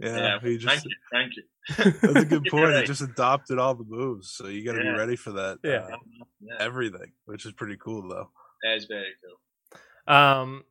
[0.00, 0.96] yeah, Yeah, he just Thank you.
[1.12, 1.92] Thank you.
[2.12, 2.74] that's a good point.
[2.76, 4.92] He just adopted all the moves, so you got to Yeah.
[4.92, 5.58] be ready for that.
[5.62, 5.86] Yeah.
[5.92, 5.96] uh,
[6.40, 8.30] Yeah, everything, which is pretty cool though.
[8.64, 10.14] that is very cool.
[10.14, 10.64] Um,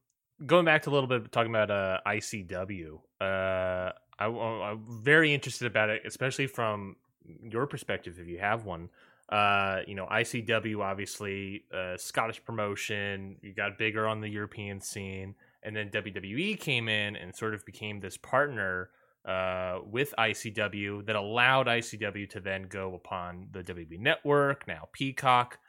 [0.45, 2.99] going back to a little bit talking about uh, ICW.
[3.19, 6.95] Uh, I, am very interested about it, especially from
[7.43, 8.89] your perspective, if you have one.
[9.30, 13.38] Uh, you know, ICW obviously uh, Scottish promotion.
[13.41, 17.65] You got bigger on the European scene, and then WWE came in and sort of
[17.65, 18.89] became this partner
[19.25, 25.60] uh, with ICW that allowed ICW to then go upon the WWE network, now Peacock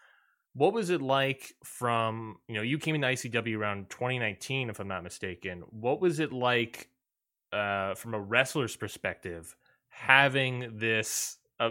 [0.61, 4.88] what was it like from you know you came into ICW around 2019 if I'm
[4.88, 5.62] not mistaken.
[5.70, 6.90] What was it like
[7.51, 9.57] uh from a wrestler's perspective
[9.88, 11.70] having this uh,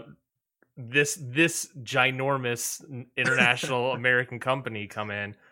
[0.76, 2.82] this this ginormous
[3.16, 5.36] international American company come in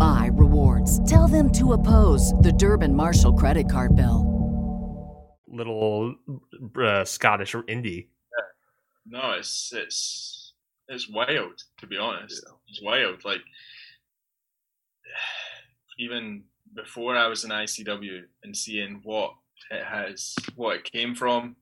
[0.00, 0.98] my rewards.
[1.08, 4.26] Tell them to oppose the Durbin Marshall credit card bill.
[5.46, 6.14] little
[6.82, 8.06] uh, Scottish or indie
[9.06, 10.54] No, it's it's
[10.88, 12.42] it's wild to be honest.
[12.68, 13.24] It's wild.
[13.26, 13.42] Like
[15.98, 19.34] even before I was in ICW and seeing what
[19.70, 21.56] it has, what it came from,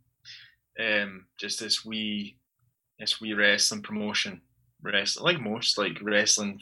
[0.78, 2.36] um, just this wee,
[3.00, 4.42] this wee wrestling promotion,
[4.80, 6.60] wrestling like most like wrestling.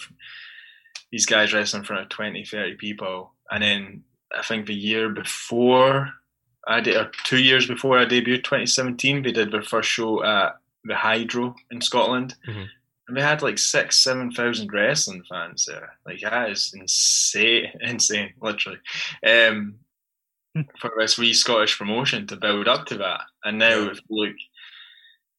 [1.12, 4.05] These guys wrestle in front of 20, 30 people, and then
[4.37, 6.11] I think the year before
[6.66, 10.57] I did, or two years before I debuted, 2017, they did their first show at
[10.85, 12.69] the Hydro in Scotland, Mhm.
[13.09, 15.97] and they had like six, seven thousand wrestling fans there.
[16.05, 18.79] Like that is insane, insane, literally.
[19.25, 19.79] Um,
[20.81, 23.21] for this wee Scottish promotion to build up to that.
[23.45, 24.35] And now, if you look,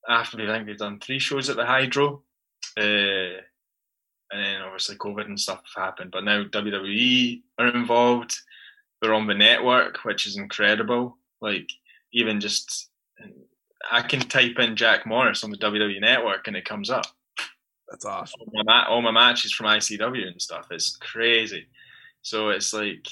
[0.07, 2.21] after I think they've done three shows at the Hydro,
[2.77, 3.41] uh,
[4.31, 8.35] and then obviously COVID and stuff have happened, but now WWE are involved.
[9.01, 11.17] They're on the network, which is incredible.
[11.41, 11.69] Like,
[12.13, 12.89] even just,
[13.91, 17.05] I can type in Jack Morris on the WWE network and it comes up
[17.89, 18.41] That's awesome.
[18.55, 20.67] all my, all my matches from ICW and stuff.
[20.71, 21.67] It's crazy.
[22.21, 23.07] So it's like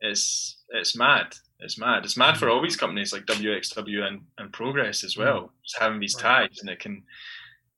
[0.00, 1.34] it's it's mad.
[1.60, 2.04] It's mad.
[2.04, 5.24] It's mad for all these companies like WXW and, and Progress as mm.
[5.24, 5.52] well.
[5.64, 7.02] Just having these ties, and it can,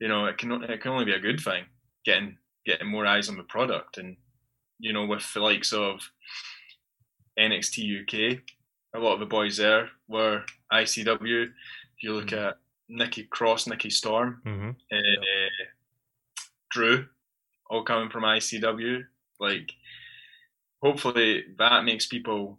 [0.00, 1.64] you know, it can it can only be a good thing.
[2.04, 4.16] Getting getting more eyes on the product, and
[4.78, 6.00] you know, with the likes of
[7.38, 8.40] NXT UK,
[8.94, 10.42] a lot of the boys there were
[10.72, 11.44] ICW.
[11.44, 12.56] If you look at
[12.88, 14.70] Nikki Cross, Nikki Storm, Mm-hmm.
[14.92, 15.64] uh,
[16.70, 17.06] Drew,
[17.68, 19.02] all coming from ICW.
[19.38, 19.72] Like,
[20.82, 22.58] hopefully that makes people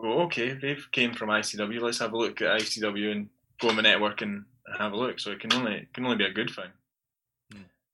[0.00, 1.80] go, okay, they've came from ICW.
[1.80, 3.28] Let's have a look at ICW and
[3.60, 5.18] go on the network and, and have a look.
[5.20, 6.70] So it can only it can only be a good thing.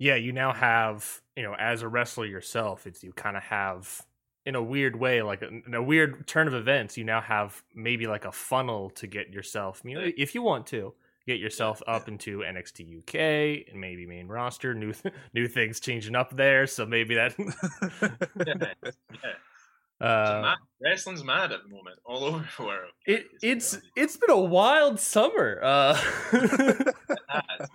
[0.04, 4.04] Yeah, you now have, you know, as a wrestler yourself, it's you kind of have
[4.46, 7.62] in a weird way, like a, in a weird turn of events, you now have
[7.74, 10.92] maybe like a funnel to get yourself, you know, if you want to
[11.26, 13.14] get yourself up into NXT UK
[13.72, 17.34] and maybe main roster, new th- new things changing up there, so maybe that
[18.46, 18.54] Yeah,
[20.02, 20.06] yeah.
[20.06, 20.58] uh, mad.
[20.82, 22.92] Wrestling's mad at the moment, all over the world.
[23.06, 25.58] it, it's it's been a wild summer.
[25.62, 25.98] Uh
[26.32, 27.68] It has, it has.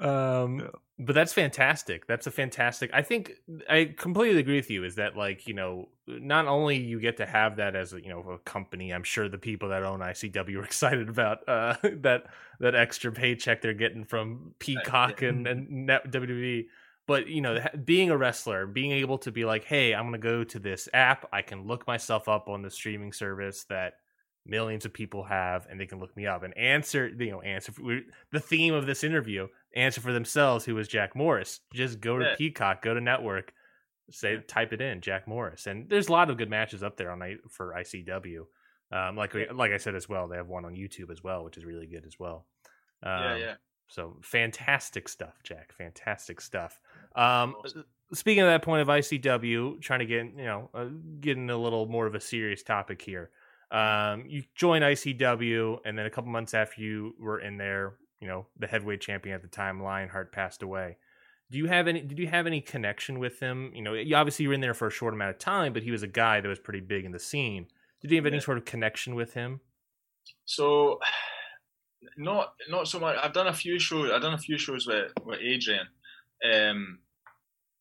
[0.00, 0.68] um Yeah.
[1.04, 2.06] But that's fantastic.
[2.06, 3.32] That's a fantastic i think
[3.68, 7.26] i completely agree with you is that like you know not only you get to
[7.26, 10.56] have that as a you know a company i'm sure the people that own icw
[10.60, 12.24] are excited about uh that
[12.60, 16.66] that extra paycheck they're getting from peacock and and wwe
[17.06, 20.44] but you know being a wrestler being able to be like hey i'm gonna go
[20.44, 21.28] to this app.
[21.32, 23.94] I can look myself up on the streaming service that
[24.46, 27.72] millions of people have and they can look me up and answer you know answer
[27.80, 32.18] we- the theme of this interview answer for themselves who is jack morris just go
[32.18, 32.34] to Yeah.
[32.36, 33.52] peacock go to network
[34.10, 37.12] say type it in jack morris and there's a lot of good matches up there
[37.12, 38.40] on for icw
[38.90, 41.44] um, like we, like i said as well they have one on youtube as well
[41.44, 42.44] which is really good as well
[43.04, 43.54] um, yeah, yeah.
[43.88, 45.72] so fantastic stuff, Jack.
[45.76, 46.78] Fantastic stuff.
[47.16, 47.56] Um,
[48.14, 50.86] speaking of that point of ICW, trying to get you know uh,
[51.20, 53.30] getting a little more of a serious topic here.
[53.72, 58.28] Um, you join ICW, and then a couple months after you were in there, you
[58.28, 60.98] know the heavyweight champion at the time, Lionheart, passed away.
[61.50, 62.02] Do you have any?
[62.02, 63.72] Did you have any connection with him?
[63.74, 65.82] You know, you obviously you were in there for a short amount of time, but
[65.82, 67.66] he was a guy that was pretty big in the scene.
[68.02, 68.42] Did you have any Yeah.
[68.42, 69.60] sort of connection with him?
[70.44, 70.98] So,
[72.16, 73.16] not not so much.
[73.22, 74.10] I've done a few shows.
[74.10, 75.86] I've done a few shows with with Adrian,
[76.52, 76.98] um,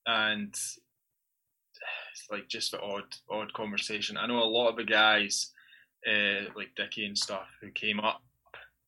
[0.05, 4.17] and it's like just the odd odd conversation.
[4.17, 5.51] I know a lot of the guys,
[6.07, 8.21] uh, like Dickie and stuff, who came up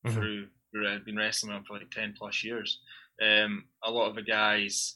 [0.05, 0.13] Mhm.
[0.13, 2.79] through who had been wrestling with for like ten plus years.
[3.21, 4.95] Um, a lot of the guys,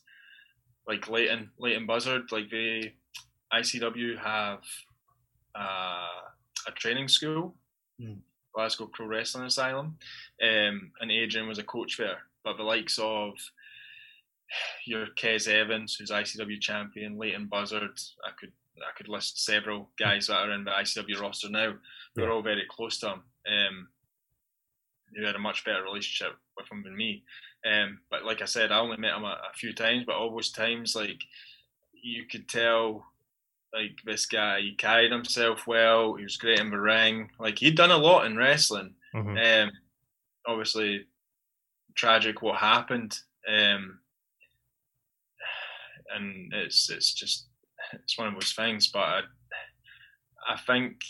[0.88, 2.95] like Leyton, Leyton Buzzard, like they
[3.53, 4.63] ICW have
[5.56, 6.21] uh,
[6.67, 7.56] a training school
[8.53, 9.97] Glasgow Pro Wrestling Asylum,
[10.41, 12.23] um, and Adrian was a coach there.
[12.43, 13.34] But the likes of
[14.86, 20.27] your Kez Evans, who's ICW champion, Leyton Buzzard, I could I could list several guys
[20.27, 21.73] that are in the ICW roster now.
[22.17, 23.23] Who are all very close to him.
[23.47, 23.88] Um,
[25.15, 27.23] who had a much better relationship with him than me.
[27.65, 30.32] Um, but like I said, I only met him a, a few times, but all
[30.32, 31.21] those times, like
[31.93, 33.06] you could tell,
[33.73, 36.15] like this guy, he carried himself well.
[36.15, 37.30] He was great in the ring.
[37.39, 38.95] Like he'd done a lot in wrestling.
[39.15, 39.63] Mhm.
[39.65, 39.71] Um,
[40.45, 41.06] obviously,
[41.95, 43.17] tragic what happened.
[43.47, 43.99] Um,
[46.15, 47.47] and it's it's just
[47.93, 48.88] it's one of those things.
[48.88, 49.21] But I,
[50.49, 51.01] I think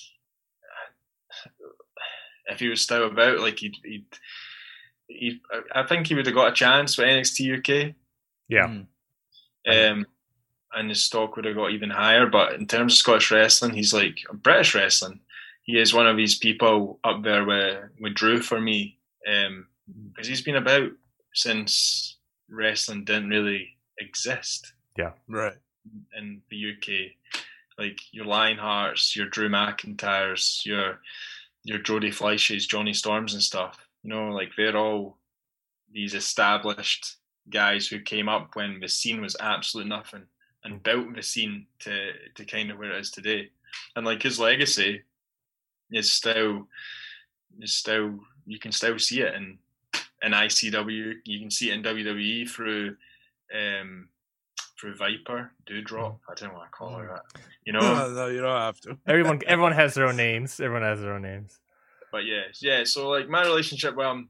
[2.47, 4.05] if he was still about, like he'd, he'd,
[5.07, 5.39] he'd
[5.73, 7.95] I think he would have got a chance for NXT UK.
[8.47, 8.67] Yeah.
[8.67, 9.91] Mm.
[9.91, 10.05] Um,
[10.73, 12.27] and his stock would have got even higher.
[12.27, 15.19] But in terms of Scottish wrestling, he's like British wrestling.
[15.63, 20.41] He is one of these people up there with, with Drew for me, because he's
[20.41, 20.91] been about
[21.33, 22.17] since
[22.49, 25.12] wrestling didn't really exist Yeah.
[25.27, 25.55] Right.
[26.17, 27.12] in the UK.
[27.77, 30.99] Like your Lionhearts, your Drew McIntyres, your
[31.67, 33.77] your Jody Fleisch's, Jonny Storms and stuff.
[34.01, 35.17] You know, like they're all
[35.91, 37.17] these established
[37.49, 40.23] guys who came up when the scene was absolute nothing
[40.63, 43.49] and built the scene to to kind of where it is today.
[43.95, 45.01] And like his legacy
[45.91, 46.67] is still
[47.60, 49.58] is still you can still see it in
[50.23, 52.95] in ICW, you can see it in WWE through
[53.53, 54.08] um
[54.78, 56.20] True Viper, Doudrop.
[56.30, 57.42] I don't want to call her that.
[57.66, 57.82] You know,
[58.16, 58.98] no, you don't have to.
[59.08, 60.60] Everyone, everyone has their own names.
[60.60, 61.60] Everyone has their own names.
[62.12, 62.84] but yeah, yeah.
[62.84, 64.30] So like my relationship, well, um,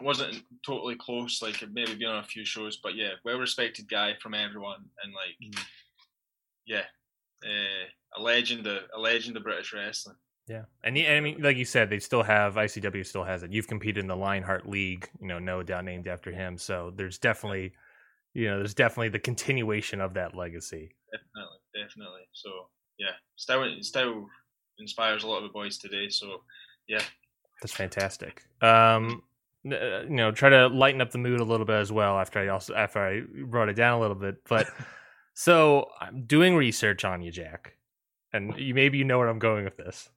[0.00, 1.42] wasn't totally close.
[1.42, 5.12] Like maybe been on a few shows, but yeah, well respected guy from everyone, and
[5.12, 5.64] like, Mm.
[6.66, 6.84] yeah,
[7.44, 7.84] uh,
[8.16, 10.16] a legend, of, a legend of British wrestling.
[10.46, 13.52] Yeah, and y- I mean, like you said, they still have ICW still has it.
[13.52, 16.56] You've competed in the Lionheart League, you know, no doubt named after him.
[16.56, 17.72] So there's definitely,
[18.34, 20.94] you know, there's definitely the continuation of that legacy.
[21.12, 22.28] Definitely, definitely.
[22.32, 22.50] So
[22.98, 24.26] yeah, still, still
[24.78, 26.08] inspires a lot of the boys today.
[26.08, 26.42] So
[26.88, 27.02] yeah,
[27.62, 28.44] That's fantastic.
[28.60, 29.22] Um,
[29.66, 32.38] uh, you know, try to lighten up the mood a little bit as well after
[32.38, 34.36] I also after I brought it down a little bit.
[34.48, 34.68] But
[35.34, 37.74] so I'm doing research on you, Jack,
[38.32, 40.08] and you maybe you know where I'm going with this.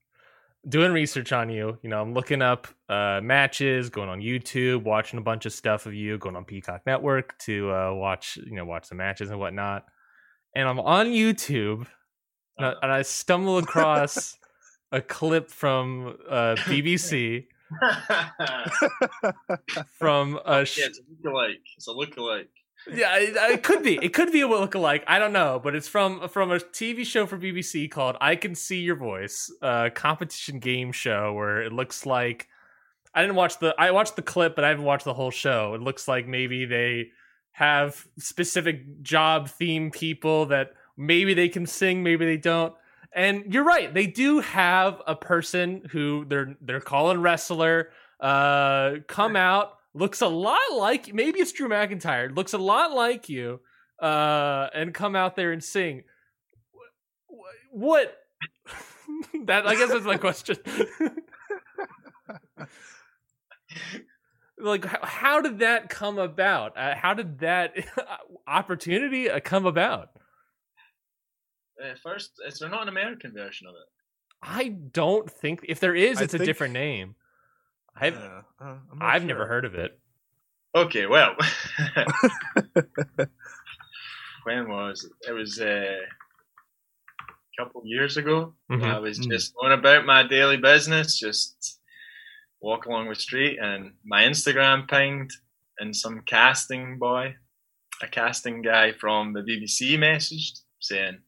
[0.68, 5.18] Doing research on you, you know, I'm looking up uh, matches, going on YouTube, watching
[5.18, 8.66] a bunch of stuff of you, going on Peacock Network to uh, watch, you know,
[8.66, 9.86] watch the matches and whatnot.
[10.56, 11.88] And I'm on YouTube,
[12.58, 14.38] and I, and I stumble across
[14.92, 17.48] a clip from uh, BBC
[19.98, 21.62] from a sh- yeah, it's a lookalike.
[21.78, 22.48] It's a lookalike.
[22.92, 23.98] Yeah, it, it could be.
[24.02, 25.04] It could be a lookalike.
[25.08, 28.56] I don't know, but it's from from a TV show for BBC called "I Can
[28.56, 32.48] See Your Voice," a competition game show where it looks like
[33.14, 35.74] I didn't watch the I watched the clip, but I haven't watched the whole show.
[35.74, 37.10] It looks like maybe they
[37.52, 42.74] have specific job theme people that maybe they can sing, maybe they don't.
[43.14, 47.90] And you're right, they do have a person who they're they're calling wrestler
[48.20, 53.28] uh come out looks a lot like maybe it's Drew McIntyre looks a lot like
[53.30, 53.60] you
[54.02, 56.04] uh and come out there and sing.
[56.74, 58.18] Wh- wh- what?
[59.46, 60.58] That I guess that's my question.
[64.62, 66.78] Like how, how did that come about?
[66.78, 67.74] Uh, how did that
[68.48, 70.10] opportunity uh, come about?
[71.84, 73.88] Uh, first, is there not an American version of it?
[74.44, 77.16] I don't think if there is I it's a different name
[77.96, 79.98] I've Yeah, uh, I'm not I've never heard of it
[80.74, 81.36] Okay, well,
[84.44, 85.12] when was it?
[85.30, 85.66] It was uh,
[86.00, 88.56] a couple years ago.
[88.72, 88.84] Mhm.
[88.86, 89.32] I was Mm.
[89.32, 91.80] just going about my daily business, just
[92.62, 95.32] walk along the street, and my Instagram pinged,
[95.80, 97.36] and some casting boy,
[98.02, 101.22] a casting guy from the BBC, messaged saying,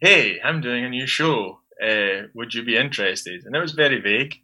[0.00, 1.62] "Hey, I'm doing a new show.
[1.82, 4.34] Uh, would you be interested?" And it was very vague.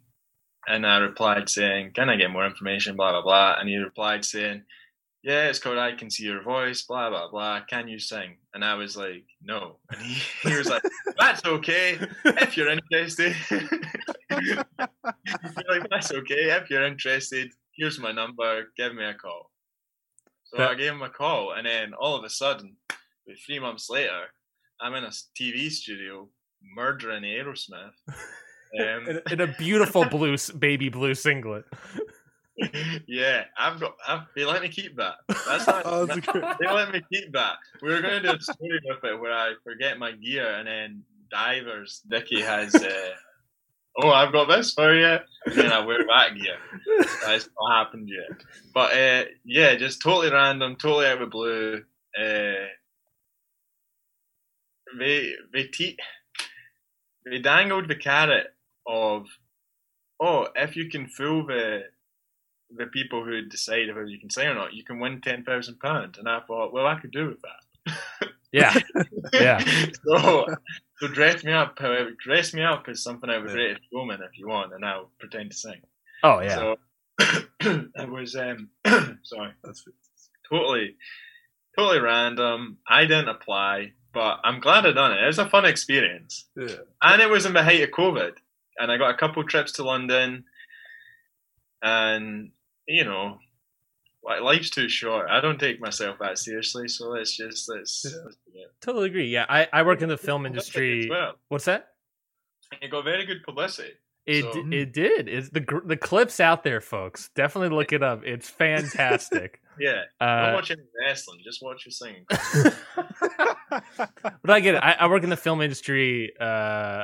[0.67, 3.55] And I replied saying, "Can I get more information?" Blah blah blah.
[3.59, 4.63] And he replied saying,
[5.23, 7.61] "Yeah, it's called I Can See Your Voice." Blah blah blah.
[7.69, 8.37] Can you sing?
[8.53, 10.83] And I was like, "No." And he, he was like,
[11.19, 13.35] "That's okay if you're interested."
[15.69, 17.51] Like, "That's okay if you're interested.
[17.75, 18.65] Here's my number.
[18.77, 19.51] Give me a call."
[20.45, 22.75] So That- I gave him a call, and then all of a sudden,
[23.45, 24.27] three months later,
[24.81, 26.29] I'm in a TV studio
[26.75, 27.95] murdering Aerosmith.
[28.79, 31.65] Um, in, in a beautiful blue baby blue singlet.
[33.07, 33.95] yeah, I've got.
[34.07, 35.15] I've, they let me keep that.
[35.47, 35.83] That's not.
[35.85, 37.57] Oh, that's great- they let me keep that.
[37.81, 40.67] We were going to do a story with it where I forget my gear, and
[40.67, 42.73] then divers Dicky has.
[42.75, 43.11] Uh,
[44.01, 45.05] oh, I've got this for you,
[45.45, 46.57] and then I wear that gear.
[47.25, 48.41] That's not happened yet.
[48.73, 51.83] But uh, yeah, just totally random, totally out of the blue.
[52.19, 52.65] Uh,
[54.97, 55.97] they they te-
[57.29, 58.47] they dangled the carrot
[58.87, 59.27] of,
[60.19, 61.81] oh, if you can fool the
[62.75, 65.79] the people who decide whether you can say or not, you can win ten thousand
[65.79, 66.17] pounds.
[66.17, 68.29] And I thought, well, I could do with that.
[68.53, 68.73] Yeah,
[69.33, 69.59] Yeah.
[70.05, 70.45] so,
[71.01, 73.53] so dress me up, however, dress me up as something out of a Yeah.
[73.53, 75.81] Greatest Showman if you want, and I'll pretend to sing.
[76.23, 76.55] Oh yeah.
[76.55, 76.75] So
[77.59, 78.69] it was um
[79.23, 79.83] sorry, That's
[80.49, 80.95] totally
[81.77, 82.77] totally random.
[82.87, 85.21] I didn't apply, but I'm glad I done it.
[85.21, 86.45] It was a fun experience.
[86.55, 86.75] yeah.
[87.01, 88.31] And it was in the height of COVID.
[88.79, 90.43] And I got a couple trips to London
[91.81, 92.51] and
[92.87, 93.37] you know
[94.23, 95.27] li- life's too short.
[95.29, 98.15] I don't take myself that seriously, so let's just let's, let's.
[98.81, 99.27] Totally agree.
[99.29, 101.09] Yeah, I, I work in the film industry.
[101.09, 101.33] well.
[101.49, 101.89] What's that?
[102.81, 103.93] It got very good publicity.
[104.25, 105.27] It So- it did.
[105.29, 107.29] It's the gr- the clips out there, folks.
[107.35, 108.23] Definitely look it up.
[108.25, 109.61] It's fantastic.
[109.79, 110.01] Yeah.
[110.19, 112.25] Don't Uh, watch any wrestling, just watch your singing.
[113.69, 114.77] but I get it.
[114.83, 116.43] I, I work in the film industry uh,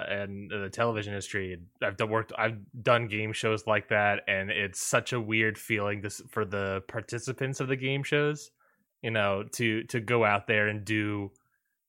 [0.08, 1.60] and the television industry.
[1.82, 2.34] I've done worked.
[2.38, 6.84] I've done game shows like that, and it's such a weird feeling this for the
[6.88, 8.52] participants of the game shows.
[9.02, 11.32] You know, to to go out there and do,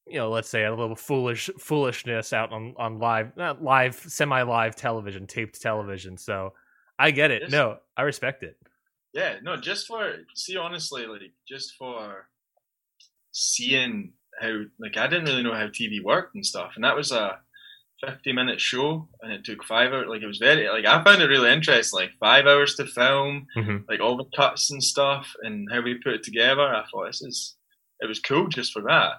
[0.07, 4.43] you know, let's say a little foolish foolishness out on on live, not live, semi
[4.43, 6.16] live television, taped television.
[6.16, 6.55] So
[6.99, 7.43] I get it.
[7.43, 7.51] Yes.
[7.53, 8.57] No, I respect it.
[9.15, 12.29] Yeah, no, just for see honestly, like just for
[13.33, 17.12] seeing how like I didn't really know how TV worked and stuff, and that was
[17.12, 17.39] a
[18.05, 21.23] 50 minute show and it took five hours like it was very like i found
[21.23, 23.85] it really interesting like five hours to film Mhm.
[23.89, 27.23] like all the cuts and stuff and how we put it together i thought this
[27.23, 27.57] is
[28.01, 29.12] it was cool just for that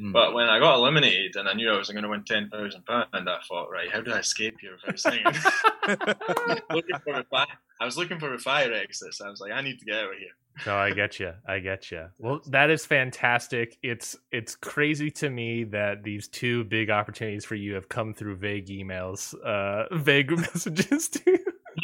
[0.00, 0.12] Mm.
[0.12, 3.08] but when i got eliminated and i knew i was going to win 10000 pounds
[3.12, 5.24] i thought right how do i escape here without singing
[6.70, 7.46] looking for a fi-
[7.80, 9.96] i was looking for a fire exit so i was like i need to get
[9.96, 10.28] out of here
[10.66, 11.32] No, I get you.
[11.46, 12.06] I get you.
[12.18, 13.78] Well, that is fantastic.
[13.82, 18.36] It's it's crazy to me that these two big opportunities for you have come through
[18.36, 21.38] vague emails, uh, vague messages to you.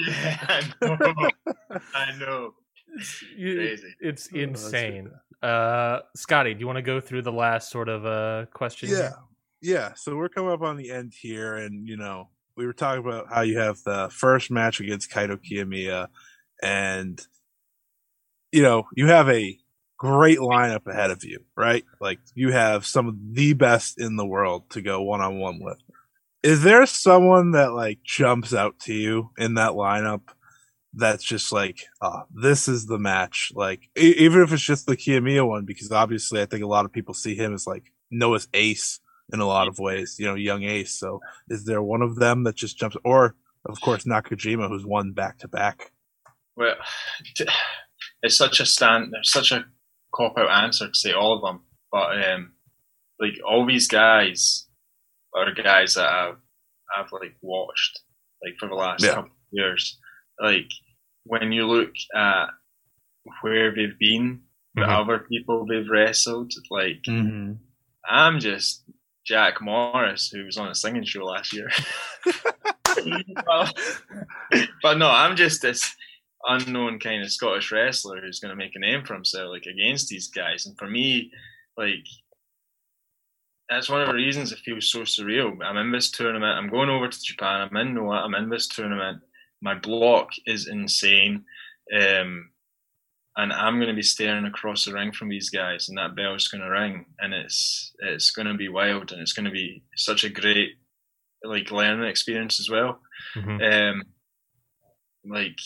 [0.08, 1.30] yeah i know
[1.94, 2.54] i know
[3.36, 5.10] You- crazy It's Oh, insane.
[5.42, 8.88] Uh, Scotty, do you want to go through the last sort of uh question?
[8.90, 9.14] yeah here?
[9.74, 13.04] yeah so we're coming up on the end here and you know we were talking
[13.04, 16.08] about how you have the first match against kaito kiyomiya
[16.62, 17.26] and
[18.52, 19.58] you know you have a
[19.98, 21.84] great lineup ahead of you right?
[22.00, 25.78] Like you have some of the best in the world to go one-on-one with.
[26.42, 30.22] Is there someone that like jumps out to you in that lineup
[30.94, 34.96] that's just like uh, this is the match like e- even if it's just the
[34.96, 35.64] kiyomiya one?
[35.64, 39.00] Because obviously i think a lot of people see him as like noah's ace
[39.32, 40.98] in a lot of ways, you know, young ace.
[40.98, 45.12] So is there one of them that just jumps or of course Nakajima who's won
[45.12, 45.90] back to back?
[46.56, 46.76] Well,
[48.22, 49.12] it's such a stand.
[49.12, 49.64] There's such a
[50.14, 51.62] cop out answer to say all of them,
[51.92, 52.52] but um,
[53.20, 54.66] like all these guys
[55.34, 56.36] are guys that I've
[56.96, 58.00] I've like watched
[58.44, 59.14] like for the last Yeah.
[59.14, 59.98] couple of years.
[60.40, 60.68] Like
[61.24, 62.46] when you look at
[63.42, 64.42] where they've been,
[64.76, 65.00] the Mhm.
[65.02, 67.54] other people they've wrestled, like Mm-hmm.
[68.08, 68.84] I'm just
[69.26, 71.70] Jack Morris, who was on a singing show last year.
[74.82, 75.94] But no, I'm just this
[76.46, 80.08] unknown kind of Scottish wrestler who's going to make a name for himself, like against
[80.08, 80.66] these guys.
[80.66, 81.30] And for me,
[81.76, 82.06] like
[83.68, 85.56] that's one of the reasons it feels so surreal.
[85.64, 86.56] I'm in this tournament.
[86.56, 87.68] I'm going over to Japan.
[87.68, 88.22] I'm in Noah.
[88.22, 89.20] I'm in this tournament.
[89.60, 91.44] My block is insane.
[91.98, 92.50] Um,
[93.36, 96.48] and I'm going to be staring across the ring from these guys, and that bell's
[96.48, 99.82] going to ring, and it's it's going to be wild, and it's going to be
[99.96, 100.76] such a great
[101.44, 103.00] like learning experience as well.
[103.34, 103.92] Mhm.
[103.92, 104.02] Um,
[105.24, 105.58] like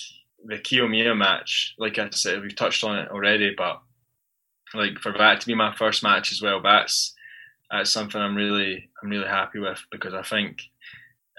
[0.44, 3.80] the Kiyomiya match, like I said, we've touched on it already, but
[4.74, 7.14] like for that to be my first match as well, that's
[7.70, 10.62] that's something I'm really I'm really happy with because I think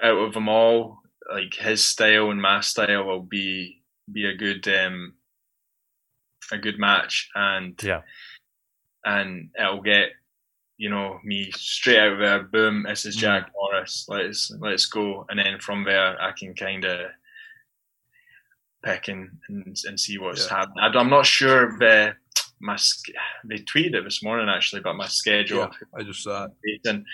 [0.04, 1.00] out of them all,
[1.34, 5.14] like his style and my style will be be a good um
[6.52, 8.02] a good match and Yeah.
[9.06, 10.10] and it'll get
[10.78, 15.26] you know me straight out there boom this is Jack Morris let's let's go.
[15.30, 17.10] And then from there I can kind of
[18.84, 20.58] pick and, and and see what's Yeah.
[20.58, 20.80] happening.
[20.84, 22.16] I, I'm not sure the
[22.60, 22.78] my
[23.46, 26.82] they tweeted it this morning actually but my schedule Yeah, I just saw it.
[26.86, 27.06] in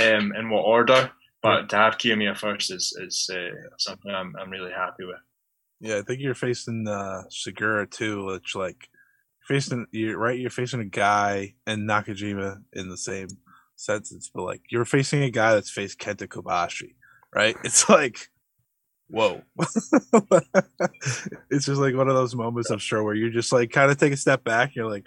[0.00, 1.10] um in what order.
[1.42, 5.18] But to have Kiyomiya first is is uh, something I'm I'm really happy with
[5.80, 8.88] Yeah, I think you're facing uh Sugiura too, which like
[9.46, 13.28] facing you're right, you're facing a guy and Nakajima in the same
[13.76, 16.94] sentence, but like you're facing a guy that's faced Kenta Kobashi,
[17.34, 17.56] right?
[17.64, 18.28] It's like
[19.08, 19.42] whoa.
[21.50, 23.98] it's just like one of those moments I'm sure where you just like kind of
[23.98, 25.04] take a step back, you're like,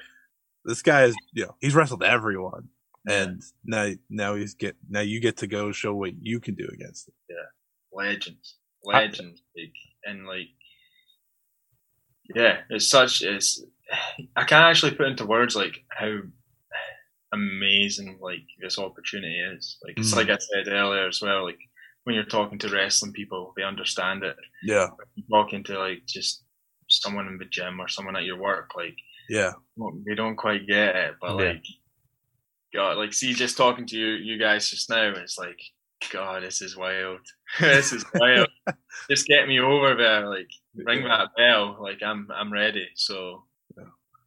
[0.66, 2.70] this guy is you know, he's wrestled everyone.
[3.10, 6.68] And now now he's get now you get to go show what you can do
[6.72, 7.14] against him.
[7.30, 7.46] Yeah,
[7.94, 9.72] legends, legends, like
[10.04, 10.50] and like,
[12.36, 13.64] yeah, it's such it's.
[14.36, 16.20] I can't actually put into words like how
[17.34, 19.78] amazing like this opportunity is.
[19.84, 20.18] Like it's Mm.
[20.18, 21.44] like I said earlier as well.
[21.46, 21.60] Like
[22.04, 24.38] when you're talking to wrestling people, they understand it.
[24.64, 24.88] Yeah.
[25.30, 26.44] Talking to like just
[26.90, 28.96] someone in the gym or someone at your work, like
[29.30, 29.52] Yeah.
[29.76, 31.46] well, they don't quite get it, but Yeah.
[31.54, 31.64] like,
[32.74, 35.60] God, like, see, just talking to you, you guys just now, it's like,
[36.12, 37.20] God, this is wild.
[37.60, 38.50] this is wild.
[39.10, 40.50] just get me over there, like,
[40.86, 42.88] ring that bell, like, I'm, I'm ready.
[42.96, 43.44] So,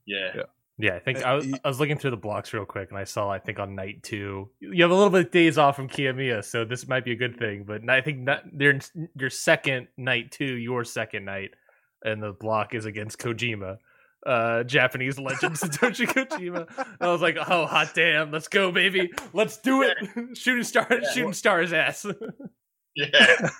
[0.07, 0.43] yeah, Yeah.
[0.83, 2.99] Yeah, I think I was, y- I was looking through the blocks real quick, and
[2.99, 5.77] I saw I think on night two you have a little bit of days off
[5.77, 7.65] from Kiyomiya, so this might be a good thing.
[7.67, 8.79] But I think not, your
[9.15, 11.51] your second night two, your second night,
[12.03, 13.77] and the block is against Kojima,
[14.27, 16.67] uh, Japanese legend Satoshi Kojima.
[16.99, 19.99] I was like, oh hot damn, let's go, baby, let's do it,
[20.35, 21.11] shooting star, Yeah.
[21.11, 22.07] shooting star's ass.
[22.97, 23.51] yeah,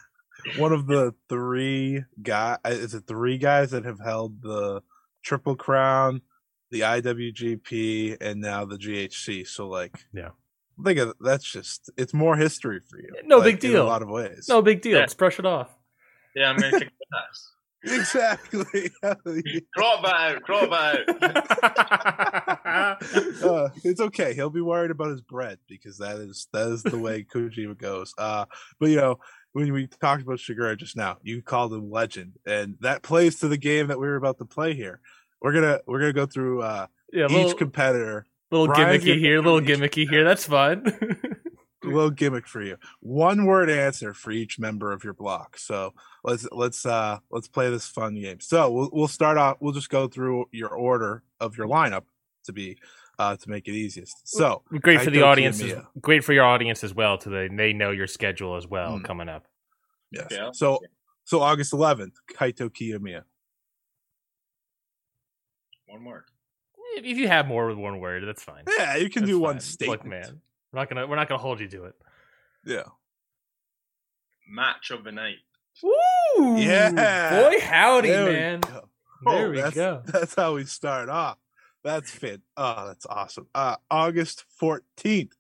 [0.57, 4.83] one of the three guy is it three guys that have held the
[5.23, 6.21] triple crown
[6.71, 10.31] the iwgp and now the ghc so like Yeah.
[10.85, 13.83] think of that's just it's more history for you No like, big in deal.
[13.85, 15.01] a lot of ways no big deal, Yeah.
[15.01, 15.69] let's brush it off.
[16.35, 16.91] yeah, I'm gonna kick
[17.31, 17.53] ass.
[17.83, 18.91] Exactly.
[19.03, 20.43] crop that out.
[20.43, 20.99] Crop out.
[23.43, 24.35] uh, it's okay.
[24.35, 28.13] He'll be worried about his bread because that is that is the way Kojima goes.
[28.19, 28.45] Uh,
[28.79, 29.19] but you know,
[29.53, 33.49] when we talked about Sugiura just now, you called him legend, and that plays to
[33.49, 35.01] the game that we were about to play here.
[35.41, 38.27] We're gonna we're gonna go through uh, yeah, each little, competitor.
[38.51, 40.25] little Brian's gimmicky here, little gimmicky here.
[40.25, 40.85] That's fun.
[41.83, 42.77] A little gimmick for you.
[43.01, 45.59] One word answer for each member of your block.
[45.59, 48.41] So let's let's uh let's play this fun game.
[48.41, 49.57] So we'll we'll start off.
[49.61, 52.05] We'll just go through your order of your lineup
[52.45, 52.79] to be
[53.21, 54.17] uh to make it easiest.
[54.27, 55.63] So great for the audience.
[55.63, 57.19] As, great for your audience as well.
[57.19, 59.05] To they they know your schedule as well Mm.
[59.05, 59.45] coming up.
[60.11, 60.29] yes.
[60.31, 60.51] Yeah.
[60.53, 60.81] So
[61.25, 63.23] so August 11th, Kaito Kiyomiya.
[65.87, 66.25] One word.
[66.97, 68.65] If if you have more with one word, that's fine.
[68.79, 69.61] Yeah, you can That's do one fine.
[69.61, 70.03] statement.
[70.03, 70.41] Look, man,
[70.73, 71.95] we're not gonna we're not gonna hold you to it.
[72.65, 72.85] Yeah.
[74.49, 75.37] Match of the night.
[75.83, 76.57] Woo!
[76.59, 76.91] Yeah.
[77.51, 78.61] boy, howdy, There we man.
[78.61, 78.89] go.
[79.25, 80.03] There Oh, we that's, go.
[80.07, 81.37] That's how we start off.
[81.83, 82.43] That's fit.
[82.57, 83.47] Oh, that's awesome.
[83.55, 85.33] Uh August 14th,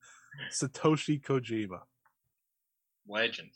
[0.50, 1.80] Satoshi Kojima.
[3.06, 3.50] Legend.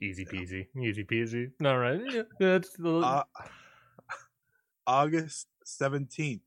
[0.00, 1.50] Easy peasy, easy peasy.
[1.64, 3.22] All right, yeah, that's the Uh,
[4.86, 6.40] August 17th,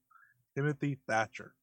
[0.55, 1.53] Timothy Thatcher.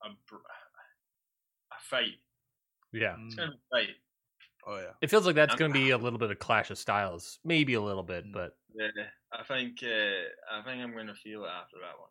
[1.88, 2.14] A, br- a fight.
[2.92, 3.16] yeah.
[3.26, 3.94] It's gonna be a fight.
[4.66, 4.92] Oh yeah.
[5.00, 7.38] It feels like that's I'm- going to be a little bit of clash of styles,
[7.44, 8.32] maybe a little bit, Mm.
[8.32, 8.88] but Yeah,
[9.32, 12.08] I think uh, I think I'm gonna feel it after that one.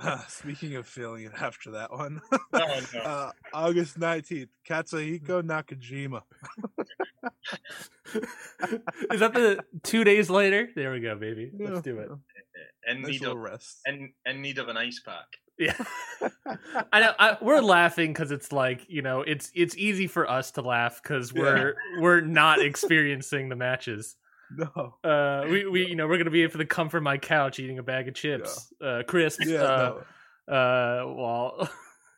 [0.00, 2.20] Uh, speaking of feeling it after that one,
[2.52, 3.00] No, no.
[3.00, 6.22] uh, August 19th, Katsuhiko Nakajima.
[9.10, 10.68] is that the two days later?
[10.74, 11.50] There we go, baby.
[11.58, 12.10] Let's do it.
[12.88, 13.80] In Nice need little of rest.
[13.86, 15.26] in, in need of an ice pack.
[15.66, 15.84] Yeah,
[16.92, 17.12] I know.
[17.18, 21.00] I, we're laughing because it's like you know, it's it's easy for us to laugh
[21.02, 24.16] because we're we're not experiencing the matches.
[24.56, 24.94] No.
[25.02, 27.78] Uh, we we you know we're gonna be for the comfort of my couch eating
[27.78, 29.46] a bag of chips, uh, crisps.
[29.46, 30.00] Yeah, uh,
[30.48, 30.54] no.
[30.54, 31.70] uh, well,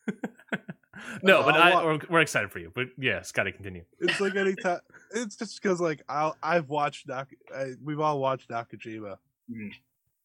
[1.22, 2.72] no, Uh, but I I, we're, we're excited for you.
[2.74, 3.84] But yeah, Scotty, continue.
[4.00, 4.80] It's like any time.
[5.12, 7.28] It's just because like I'll, I've watched Nak.
[7.54, 9.16] I, we've all watched Nakajima.
[9.50, 9.70] Mhm.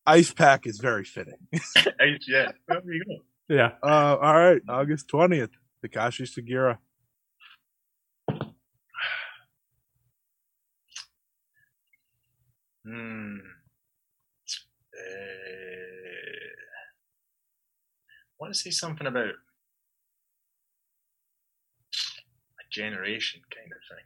[0.10, 1.38] Ice Pack is very fitting.
[1.54, 2.52] Ice, yeah.
[2.68, 3.16] There you go.
[3.56, 5.52] Yeah, Uh, all right, August twentieth,
[5.86, 6.78] Takashi Sugiura.
[12.86, 13.38] Hmm.
[14.94, 15.00] Uh,
[18.32, 19.34] I want to say something about a
[22.72, 24.06] generation kind of thing.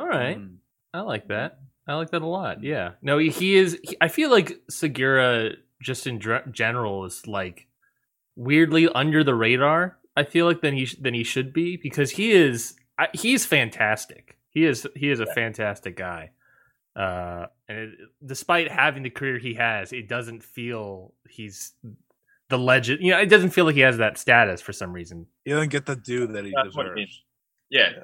[0.00, 0.38] all right.
[0.38, 0.56] Mm.
[0.92, 1.58] I like that.
[1.86, 2.62] I like that a lot.
[2.62, 2.92] Yeah.
[3.02, 3.78] No, he, he is.
[3.82, 7.66] He, I feel like Sugiura, just in dr- general, is like
[8.36, 9.98] weirdly under the radar.
[10.16, 12.74] I feel like than he sh- than he should be because he is.
[12.98, 14.38] I, he's fantastic.
[14.50, 14.86] He is.
[14.96, 16.30] He is a fantastic guy.
[16.96, 17.90] Uh, and it,
[18.24, 21.72] despite having the career he has, it doesn't feel he's
[22.48, 23.00] the legend.
[23.02, 25.26] You know, it doesn't feel like he has that status for some reason.
[25.44, 27.06] He doesn't get the due that he That's what I mean.
[27.06, 27.22] deserves.
[27.70, 27.90] Yeah.
[27.96, 28.02] Yeah.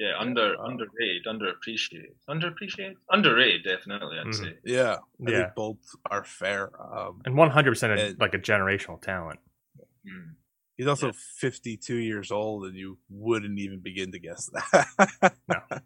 [0.00, 3.64] Yeah, under Uh, underrated, underappreciated, underappreciated, underrated.
[3.64, 4.34] Definitely, I'd Mhm.
[4.34, 4.58] say.
[4.64, 4.94] Yeah,
[5.26, 5.42] I Yeah.
[5.42, 5.76] think both
[6.10, 6.70] are fair.
[6.80, 9.40] Um, And one hundred percent like a generational talent.
[10.06, 10.36] Mm.
[10.78, 11.12] he's also Yeah.
[11.36, 15.34] 52 years old, and you wouldn't even begin to guess that.
[15.46, 15.60] No.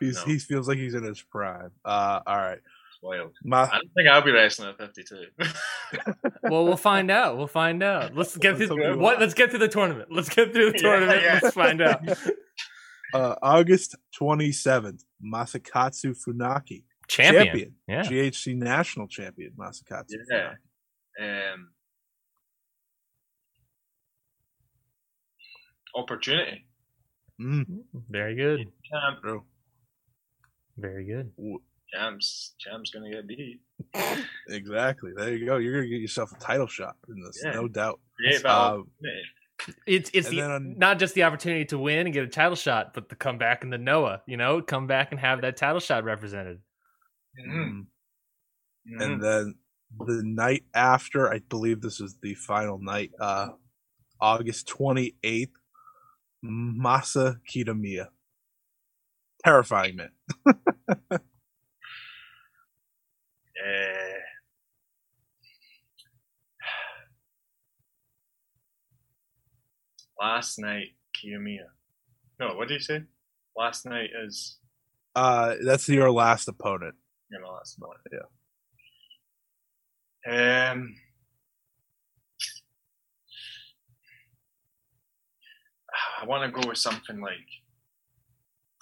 [0.00, 0.24] he's No.
[0.30, 1.70] he feels like he's in his prime.
[1.86, 3.34] Uh, all right, It's wild.
[3.42, 5.28] Ma- I don't think I'll be wrestling at 52.
[6.42, 7.38] Well, we'll find out.
[7.38, 8.14] We'll find out.
[8.14, 9.18] Let's get Let's through what.
[9.18, 10.12] Let's get through the tournament.
[10.12, 11.22] Let's get through the Yeah, tournament.
[11.22, 11.40] yeah.
[11.42, 12.02] Let's find out.
[13.14, 17.74] Uh, August 27th, Masakatsu Funaki, Champion.
[17.88, 18.02] Yeah.
[18.02, 20.14] GHC national champion Masakatsu.
[20.30, 20.52] yeah.
[21.20, 21.52] Funaki.
[21.54, 21.68] Um,
[25.94, 26.66] opportunity.
[27.40, 27.64] Mm,
[28.10, 28.60] Very good.
[28.90, 29.44] Champ, true.
[30.76, 31.32] Very good.
[31.92, 33.60] champ's, champ's gonna get beat.
[34.48, 35.12] Exactly.
[35.16, 35.56] There you go.
[35.56, 37.52] You're gonna get yourself a title shot in this, Yeah.
[37.52, 38.00] no doubt.
[38.18, 39.22] Great Uh, opportunity.
[39.86, 42.94] It's it's the, on- not just the opportunity to win and get a title shot,
[42.94, 44.22] but to come back in the Noah.
[44.26, 46.60] You know, come back and have that title shot represented.
[47.38, 47.52] Mhm.
[47.54, 47.86] mm.
[48.90, 49.02] Mhm.
[49.04, 49.54] and then
[50.06, 53.48] the night after i believe this is the final night uh
[54.20, 55.50] august 28th
[56.44, 58.08] masa kitamiya
[59.44, 60.10] terrifying man
[63.58, 64.07] Uh,
[70.20, 71.68] Last night, Kiyomiya.
[72.40, 73.02] No, what did you say?
[73.56, 74.58] Last night is.
[75.14, 76.94] Uh, that's your last opponent.
[77.30, 78.30] Your last opponent.
[80.26, 80.70] Yeah.
[80.70, 80.94] Um.
[86.20, 87.36] I want to go with something like,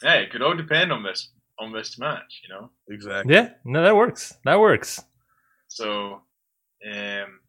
[0.02, 2.70] hey, it could all depend on this on this match, you know.
[2.88, 3.34] Exactly.
[3.34, 3.50] Yeah.
[3.64, 4.34] No, that works.
[4.44, 5.02] That works.
[5.68, 6.22] So,
[6.90, 7.40] um,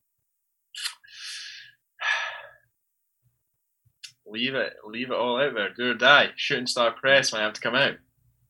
[4.30, 5.74] leave it, leave it all out there.
[5.74, 6.30] Do or die.
[6.36, 7.94] Shooting star press might have to come out.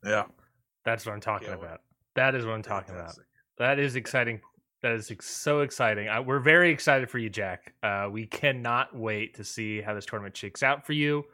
[0.03, 0.23] Yeah.
[0.86, 1.82] That's what I'm talking Yeah, well, about.
[2.15, 3.13] That is what I'm talking about.
[3.57, 4.41] That is exciting.
[4.84, 6.07] That is ex- so exciting.
[6.07, 7.73] I, we're very excited for you, Jack.
[7.84, 11.25] Uh, we cannot wait to see how this tournament shakes out for you.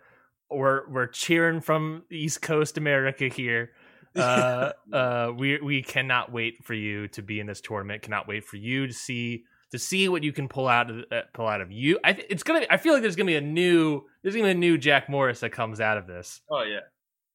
[0.49, 3.71] We're we're cheering from East Coast America here.
[4.15, 8.03] Uh, uh, we we cannot wait for you to be in this tournament.
[8.03, 9.43] Cannot wait for you to see
[9.73, 11.99] to see what you can pull out of uh, pull out of you.
[12.03, 12.63] I th- it's gonna.
[12.69, 15.39] I feel like there's gonna be a new there's gonna be a new Jack Morris
[15.39, 16.41] that comes out of this.
[16.47, 16.77] Oh yeah,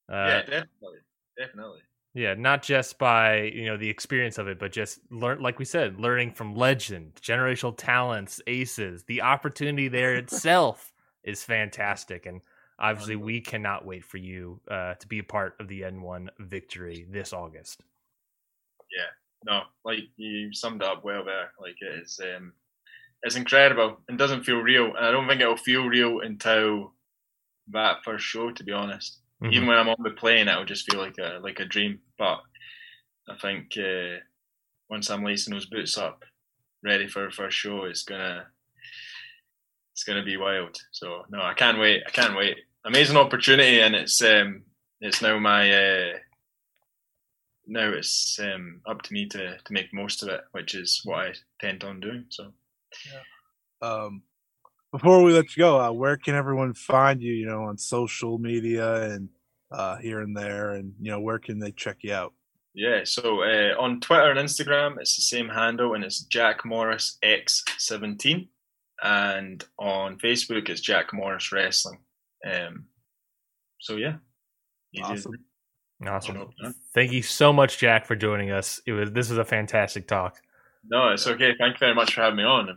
[0.08, 0.98] Uh, yeah, definitely,
[1.36, 1.80] definitely.
[2.14, 5.64] yeah, not just by you know the experience of it, but just learn, like we
[5.64, 9.02] said, learning from legend, generational talents, aces.
[9.02, 10.92] The opportunity there itself
[11.24, 12.40] is fantastic, and
[12.78, 17.04] obviously we cannot wait for you uh, to be a part of the N1 victory
[17.10, 17.82] this August.
[19.48, 21.52] No, like you summed it up well there.
[21.58, 22.52] Like it is, um,
[23.22, 24.94] it's incredible and doesn't feel real.
[24.94, 26.92] And I don't think it'll feel real until
[27.70, 28.50] that first show.
[28.52, 29.52] To be honest, Mhm.
[29.54, 32.00] even when I'm on the plane, it'll just feel like a like a dream.
[32.18, 32.42] But
[33.28, 34.18] I think uh,
[34.90, 36.24] once I'm lacing those boots up,
[36.82, 38.46] ready for the first show, it's gonna
[39.92, 40.76] it's gonna be wild.
[40.92, 42.02] So no, I can't wait.
[42.06, 42.58] I can't wait.
[42.84, 44.64] Amazing opportunity, and it's um
[45.00, 46.18] it's now my uh,
[47.68, 51.18] now it's um up to me to to make most of it, which is what
[51.18, 52.24] I tend on doing.
[52.30, 52.52] So
[53.80, 54.22] Um,
[54.90, 57.32] before we let you go, uh, where can everyone find you?
[57.32, 59.28] You know, on social media and
[59.70, 62.32] uh, here and there, and you know, where can they check you out?
[62.74, 67.18] Yeah, so uh, on Twitter and Instagram, it's the same handle, and it's Jack Morris
[67.22, 68.48] X17,
[69.02, 71.98] and on Facebook, it's Jack Morris Wrestling.
[72.46, 72.86] Um,
[73.80, 74.16] so yeah,
[74.94, 75.32] Easy Awesome.
[76.06, 76.50] Awesome.
[76.94, 78.80] Thank you so much, Jack, for joining us.
[78.86, 80.36] It was this was a fantastic talk.
[80.88, 81.54] No, it's okay.
[81.58, 82.68] Thank you very much for having me on.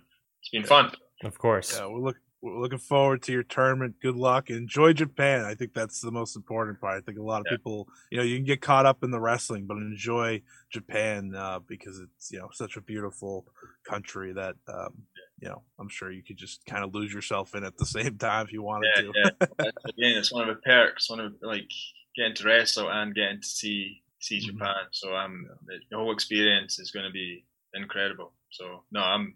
[0.41, 0.91] It's been fun.
[1.23, 1.77] Of course.
[1.77, 3.93] Yeah, we're look we're looking forward to your tournament.
[4.01, 4.49] Good luck.
[4.49, 5.45] Enjoy Japan.
[5.45, 6.97] I think that's the most important part.
[6.97, 7.57] I think a lot of Yeah.
[7.57, 10.41] people, you know, you can get caught up in the wrestling, but enjoy
[10.71, 13.45] Japan uh, because it's you know such a beautiful
[13.87, 14.93] country that um,
[15.39, 18.17] you know I'm sure you could just kind of lose yourself in at the same
[18.17, 19.11] time if you wanted Yeah, to.
[19.15, 19.29] yeah.
[19.59, 21.07] That's- Again, it's one of the perks.
[21.11, 21.69] One of like
[22.15, 24.53] getting to wrestle and getting to see see Mhm.
[24.53, 24.75] Japan.
[24.91, 27.43] So um, the, the whole experience is going to be
[27.73, 28.33] incredible.
[28.51, 29.35] So no, I'm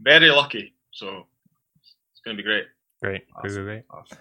[0.00, 0.74] very lucky.
[0.92, 1.26] So
[2.12, 2.66] it's going to be great.
[3.02, 3.26] Great.
[3.28, 3.64] Great, Awesome.
[3.64, 3.84] great, great.
[3.90, 4.18] Awesome.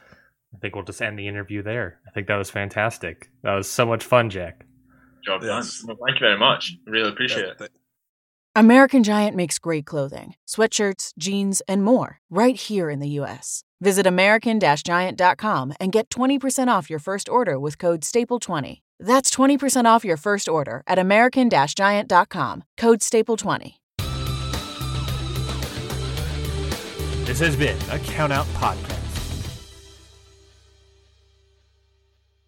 [0.53, 1.99] I think we'll just end the interview there.
[2.07, 3.29] I think that was fantastic.
[3.43, 4.65] That was so much fun, Jack.
[5.25, 5.79] Job Yes.
[5.81, 5.87] done.
[5.97, 6.73] Well, thank you very much.
[6.85, 7.71] Really appreciate Yeah, it.
[8.55, 13.65] American Giant makes great clothing, sweatshirts, jeans, and more right here in the U.S.
[13.85, 18.81] Visit American Giant.com and get 20% off your first order with code STAPLE20.
[18.99, 23.75] That's 20% off your first order at American Giant.com, code STAPLE20.
[27.27, 28.94] This has been a Count Out Podcast.